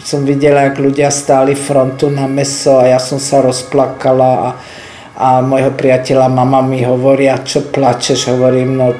som 0.00 0.24
videla, 0.24 0.72
jak 0.72 0.80
ľudia 0.80 1.12
stáli 1.12 1.52
frontu 1.52 2.08
na 2.08 2.24
meso 2.24 2.80
a 2.80 2.88
ja 2.88 2.96
som 2.96 3.20
sa 3.20 3.44
rozplakala 3.44 4.32
a, 4.32 4.50
a 5.20 5.28
môjho 5.44 5.76
priateľa 5.76 6.32
mama 6.32 6.64
mi 6.64 6.80
hovoria, 6.80 7.44
čo 7.44 7.68
plačeš, 7.68 8.32
hovorím, 8.32 8.80
no 8.80 8.96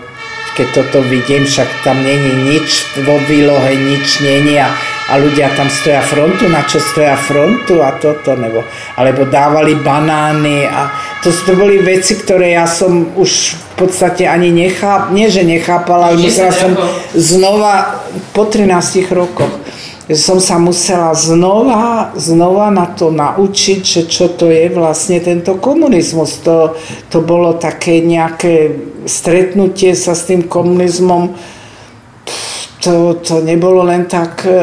keď 0.52 0.84
toto 0.84 1.00
vidím, 1.08 1.48
však 1.48 1.80
tam 1.80 2.04
není 2.04 2.52
nič 2.52 3.00
vo 3.08 3.16
výlohe, 3.24 3.72
nič 3.72 4.20
není 4.20 4.60
a 4.60 4.68
a 5.10 5.18
ľudia 5.18 5.50
tam 5.58 5.66
stoja 5.66 5.98
frontu, 6.06 6.46
na 6.46 6.62
čo 6.62 6.78
stoja 6.78 7.18
frontu 7.18 7.82
a 7.82 7.98
toto, 7.98 8.38
nebo, 8.38 8.62
alebo 8.94 9.26
dávali 9.26 9.74
banány 9.74 10.70
a 10.70 10.86
to, 11.20 11.34
to 11.34 11.58
boli 11.58 11.82
veci, 11.82 12.14
ktoré 12.14 12.54
ja 12.54 12.64
som 12.70 13.10
už 13.18 13.58
v 13.58 13.74
podstate 13.74 14.24
ani 14.30 14.54
nechápal, 14.54 15.10
nie 15.10 15.26
že 15.26 15.42
nechápala, 15.42 16.14
ale 16.14 16.22
musela 16.22 16.54
som 16.54 16.72
znova 17.12 18.06
po 18.30 18.46
13 18.46 18.70
rokoch 19.10 19.50
som 20.10 20.42
sa 20.42 20.58
musela 20.58 21.14
znova, 21.14 22.10
znova 22.18 22.70
na 22.74 22.90
to 22.90 23.14
naučiť, 23.14 23.78
že 23.78 24.02
čo 24.10 24.26
to 24.34 24.50
je 24.50 24.66
vlastne 24.66 25.22
tento 25.22 25.54
komunizmus. 25.62 26.42
To, 26.42 26.74
to 27.14 27.22
bolo 27.22 27.54
také 27.54 28.02
nejaké 28.02 28.74
stretnutie 29.06 29.94
sa 29.94 30.18
s 30.18 30.26
tým 30.26 30.50
komunizmom, 30.50 31.30
to, 32.80 33.14
to 33.20 33.44
nebolo 33.44 33.84
len 33.84 34.08
tak 34.08 34.48
e, 34.48 34.56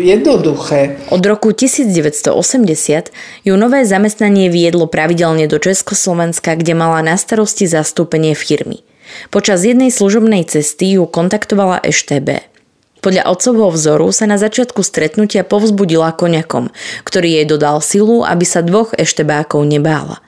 jednoduché. 0.00 0.96
Od 1.12 1.22
roku 1.22 1.52
1980 1.52 2.32
ju 3.44 3.54
nové 3.54 3.84
zamestnanie 3.84 4.48
viedlo 4.48 4.88
pravidelne 4.88 5.44
do 5.44 5.60
Československa, 5.60 6.56
kde 6.56 6.72
mala 6.72 7.04
na 7.04 7.20
starosti 7.20 7.68
zastúpenie 7.68 8.32
firmy. 8.32 8.80
Počas 9.28 9.64
jednej 9.64 9.92
služobnej 9.92 10.44
cesty 10.48 10.96
ju 10.96 11.04
kontaktovala 11.08 11.80
EŠTB. 11.84 12.44
Podľa 12.98 13.30
otcovho 13.30 13.70
vzoru 13.70 14.10
sa 14.10 14.26
na 14.26 14.36
začiatku 14.40 14.82
stretnutia 14.82 15.46
povzbudila 15.46 16.18
koniakom, 16.18 16.74
ktorý 17.06 17.40
jej 17.40 17.46
dodal 17.46 17.78
silu, 17.78 18.26
aby 18.26 18.42
sa 18.42 18.58
dvoch 18.60 18.90
eštebákov 18.98 19.62
nebála. 19.64 20.18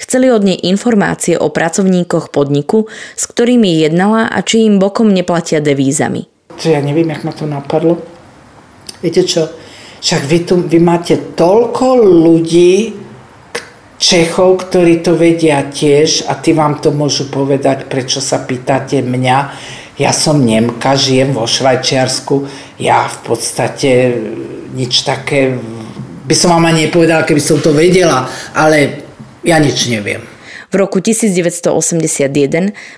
Chceli 0.00 0.32
od 0.32 0.42
nej 0.42 0.56
informácie 0.64 1.36
o 1.36 1.52
pracovníkoch 1.52 2.32
podniku, 2.32 2.88
s 3.14 3.24
ktorými 3.28 3.84
jednala 3.84 4.32
a 4.32 4.40
či 4.40 4.64
im 4.64 4.80
bokom 4.80 5.12
neplatia 5.12 5.60
devízami. 5.60 6.29
Ja 6.66 6.80
neviem, 6.84 7.08
jak 7.08 7.24
ma 7.24 7.32
to 7.32 7.48
napadlo. 7.48 8.02
Viete 9.00 9.24
čo, 9.24 9.48
však 10.04 10.22
vy, 10.28 10.38
tu, 10.44 10.54
vy 10.60 10.78
máte 10.80 11.16
toľko 11.36 11.86
ľudí, 12.04 13.00
Čechov, 14.00 14.64
ktorí 14.64 15.04
to 15.04 15.12
vedia 15.12 15.60
tiež 15.68 16.24
a 16.24 16.32
ty 16.32 16.56
vám 16.56 16.80
to 16.80 16.88
môžu 16.88 17.28
povedať, 17.28 17.84
prečo 17.84 18.24
sa 18.24 18.40
pýtate 18.40 19.04
mňa 19.04 19.38
ja 20.00 20.16
som 20.16 20.40
Nemka, 20.40 20.96
žijem 20.96 21.36
vo 21.36 21.44
Švajčiarsku, 21.44 22.48
ja 22.80 23.04
v 23.04 23.18
podstate 23.20 24.16
nič 24.72 25.04
také, 25.04 25.60
by 26.24 26.32
som 26.32 26.56
vám 26.56 26.72
ani 26.72 26.88
nepovedala, 26.88 27.28
keby 27.28 27.42
som 27.44 27.60
to 27.60 27.76
vedela, 27.76 28.24
ale 28.56 29.04
ja 29.44 29.60
nič 29.60 29.92
neviem. 29.92 30.24
V 30.70 30.78
roku 30.78 31.02
1981 31.02 32.30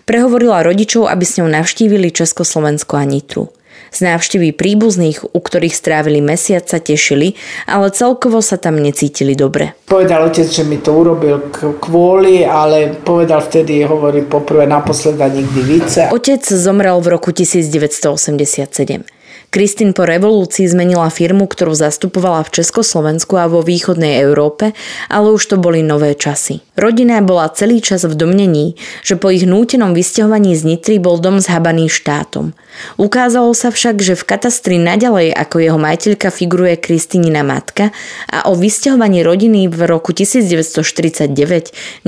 prehovorila 0.05 0.61
rodičov, 0.61 1.09
aby 1.09 1.25
s 1.25 1.41
ňou 1.41 1.49
navštívili 1.49 2.13
Československo 2.13 3.01
a 3.01 3.09
Nitru. 3.09 3.49
Z 3.93 4.09
návštevy 4.09 4.57
príbuzných, 4.57 5.25
u 5.37 5.41
ktorých 5.41 5.73
strávili 5.73 6.21
mesiac, 6.25 6.65
sa 6.65 6.81
tešili, 6.81 7.37
ale 7.69 7.93
celkovo 7.93 8.41
sa 8.41 8.57
tam 8.57 8.81
necítili 8.81 9.37
dobre. 9.37 9.77
Povedal 9.89 10.29
otec, 10.29 10.49
že 10.49 10.65
mi 10.65 10.81
to 10.81 10.97
urobil 10.97 11.53
kvôli, 11.81 12.45
ale 12.45 12.93
povedal 12.93 13.45
vtedy, 13.45 13.85
hovorí 13.85 14.25
poprvé 14.25 14.65
naposleda 14.65 15.29
nikdy 15.29 15.61
více. 15.61 16.01
Otec 16.13 16.41
zomrel 16.45 17.01
v 17.01 17.09
roku 17.09 17.33
1987. 17.37 19.22
Kristín 19.53 19.93
po 19.93 20.09
revolúcii 20.09 20.65
zmenila 20.65 21.13
firmu, 21.13 21.45
ktorú 21.45 21.77
zastupovala 21.77 22.41
v 22.49 22.57
Československu 22.57 23.37
a 23.37 23.53
vo 23.53 23.61
východnej 23.61 24.25
Európe, 24.25 24.73
ale 25.13 25.29
už 25.29 25.45
to 25.45 25.57
boli 25.61 25.85
nové 25.85 26.17
časy. 26.17 26.65
Rodina 26.73 27.21
bola 27.21 27.53
celý 27.53 27.85
čas 27.85 28.09
v 28.09 28.17
domnení, 28.17 28.81
že 29.05 29.21
po 29.21 29.29
ich 29.29 29.45
nútenom 29.45 29.93
vysťahovaní 29.93 30.57
z 30.57 30.65
Nitry 30.65 30.97
bol 30.97 31.21
dom 31.21 31.37
zhabaný 31.37 31.93
štátom. 31.93 32.57
Ukázalo 32.97 33.53
sa 33.53 33.69
však, 33.69 34.01
že 34.01 34.17
v 34.17 34.25
katastri 34.25 34.81
naďalej 34.81 35.37
ako 35.37 35.61
jeho 35.61 35.77
majiteľka 35.77 36.33
figuruje 36.33 36.81
Kristínina 36.81 37.45
matka 37.45 37.93
a 38.33 38.49
o 38.49 38.57
vysťahovaní 38.57 39.21
rodiny 39.21 39.69
v 39.69 39.85
roku 39.85 40.17
1949 40.17 41.29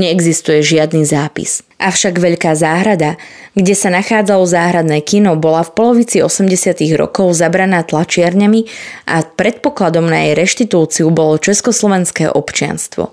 neexistuje 0.00 0.64
žiadny 0.64 1.04
zápis. 1.04 1.60
Avšak 1.78 2.22
Veľká 2.22 2.54
záhrada, 2.54 3.18
kde 3.58 3.74
sa 3.74 3.90
nachádzalo 3.90 4.46
záhradné 4.46 5.02
kino, 5.02 5.34
bola 5.34 5.66
v 5.66 5.74
polovici 5.74 6.22
80. 6.22 6.78
rokov 6.94 7.34
zabraná 7.34 7.82
tlačiarňami 7.82 8.66
a 9.10 9.26
predpokladom 9.26 10.06
na 10.06 10.30
jej 10.30 10.34
reštitúciu 10.38 11.10
bolo 11.10 11.36
československé 11.38 12.30
občianstvo. 12.30 13.10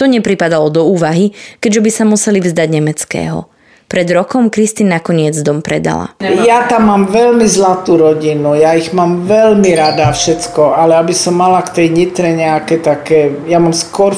To 0.00 0.04
nepripadalo 0.06 0.72
do 0.72 0.82
úvahy, 0.88 1.36
keďže 1.60 1.80
by 1.84 1.90
sa 1.90 2.04
museli 2.08 2.38
vzdať 2.40 2.68
nemeckého. 2.70 3.50
Pred 3.88 4.08
rokom 4.12 4.52
Kristín 4.52 4.92
nakoniec 4.92 5.32
dom 5.40 5.64
predala. 5.64 6.12
Ja 6.20 6.68
tam 6.68 6.92
mám 6.92 7.08
veľmi 7.08 7.48
zlatú 7.48 7.96
rodinu, 7.96 8.52
ja 8.52 8.76
ich 8.76 8.92
mám 8.92 9.24
veľmi 9.24 9.72
rada 9.72 10.12
všetko, 10.12 10.76
ale 10.76 11.00
aby 11.00 11.16
som 11.16 11.32
mala 11.32 11.64
k 11.64 11.72
tej 11.82 11.88
nitre 11.96 12.36
nejaké 12.36 12.84
také, 12.84 13.32
ja 13.48 13.56
mám 13.56 13.72
skôr 13.72 14.12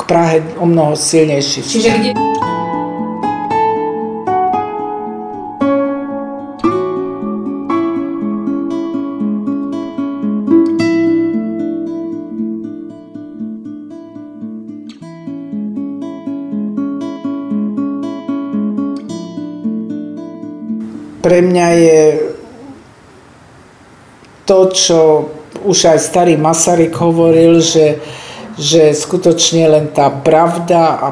k 0.00 0.02
Prahe 0.08 0.40
o 0.56 0.64
mnoho 0.64 0.96
silnejší. 0.96 1.60
Čiže 1.60 1.90
kde... 2.00 2.10
pre 21.20 21.44
mňa 21.44 21.68
je 21.76 22.02
to, 24.48 24.58
čo 24.72 25.00
už 25.64 25.94
aj 25.94 25.98
starý 26.00 26.34
Masaryk 26.40 26.96
hovoril, 26.96 27.60
že, 27.60 28.00
že 28.56 28.96
skutočne 28.96 29.68
len 29.68 29.86
tá 29.92 30.08
pravda 30.08 30.96
a 30.96 31.08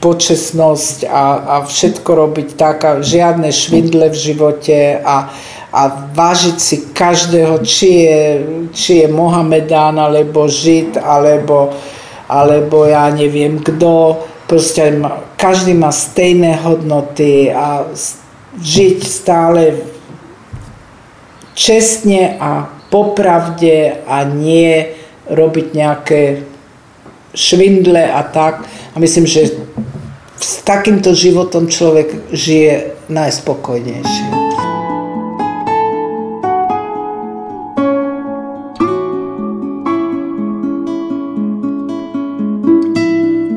počesnosť 0.00 1.04
a, 1.04 1.24
a 1.38 1.56
všetko 1.68 2.08
robiť 2.08 2.48
tak, 2.56 3.04
žiadne 3.04 3.52
švindle 3.52 4.08
v 4.08 4.16
živote 4.16 4.96
a, 4.96 5.28
a 5.70 5.82
vážiť 6.16 6.56
si 6.56 6.76
každého, 6.96 7.60
či 7.60 8.08
je, 8.08 8.20
či 8.72 8.92
je 9.04 9.08
Mohamedán, 9.12 10.00
alebo 10.00 10.48
Žid, 10.48 10.96
alebo, 10.96 11.76
alebo 12.26 12.88
ja 12.88 13.12
neviem 13.12 13.60
kto. 13.60 14.24
Proste 14.48 14.98
každý 15.36 15.76
má 15.76 15.92
stejné 15.92 16.58
hodnoty 16.64 17.52
a 17.52 17.86
žiť 18.58 18.98
stále 19.06 19.78
čestne 21.54 22.34
a 22.40 22.66
popravde 22.90 24.02
a 24.06 24.26
nie 24.26 24.90
robiť 25.30 25.66
nejaké 25.74 26.22
švindle 27.34 28.02
a 28.10 28.22
tak. 28.26 28.66
A 28.94 28.96
myslím, 28.98 29.26
že 29.26 29.54
s 30.40 30.64
takýmto 30.66 31.14
životom 31.14 31.70
človek 31.70 32.34
žije 32.34 32.96
najspokojnejšie. 33.06 34.39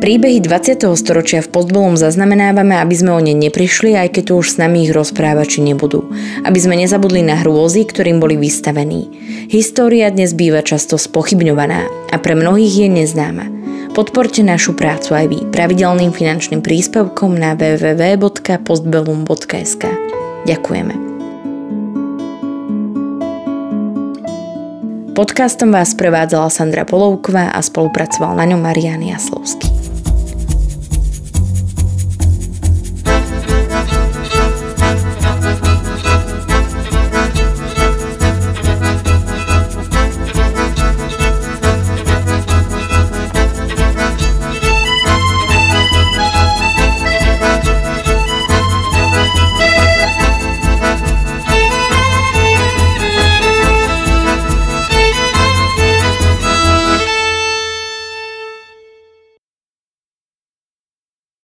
Príbehy 0.03 0.43
20. 0.43 0.83
storočia 0.99 1.39
v 1.39 1.47
postbolom 1.47 1.95
zaznamenávame, 1.95 2.75
aby 2.75 2.91
sme 2.91 3.15
o 3.15 3.23
ne 3.23 3.31
neprišli, 3.31 3.95
aj 3.95 4.19
keď 4.19 4.23
tu 4.27 4.43
už 4.43 4.51
s 4.51 4.59
nami 4.59 4.83
ich 4.83 4.91
rozprávači 4.91 5.63
nebudú. 5.63 6.11
Aby 6.43 6.59
sme 6.59 6.75
nezabudli 6.75 7.23
na 7.23 7.39
hrôzy, 7.39 7.87
ktorým 7.87 8.19
boli 8.19 8.35
vystavení. 8.35 9.07
História 9.47 10.11
dnes 10.11 10.35
býva 10.35 10.59
často 10.59 10.99
spochybňovaná 10.99 11.87
a 12.11 12.19
pre 12.19 12.35
mnohých 12.35 12.83
je 12.83 12.91
neznáma. 12.91 13.47
Podporte 13.95 14.43
našu 14.43 14.75
prácu 14.75 15.15
aj 15.15 15.31
vy 15.31 15.39
pravidelným 15.55 16.11
finančným 16.11 16.59
príspevkom 16.59 17.39
na 17.39 17.55
www.postbellum.sk. 17.55 19.83
Ďakujeme. 20.43 20.95
Podcastom 25.15 25.71
vás 25.71 25.95
prevádzala 25.95 26.51
Sandra 26.51 26.83
Polovková 26.83 27.55
a 27.55 27.63
spolupracoval 27.63 28.35
na 28.35 28.51
ňom 28.51 28.59
Marian 28.59 28.99
Jaslovský. 28.99 29.82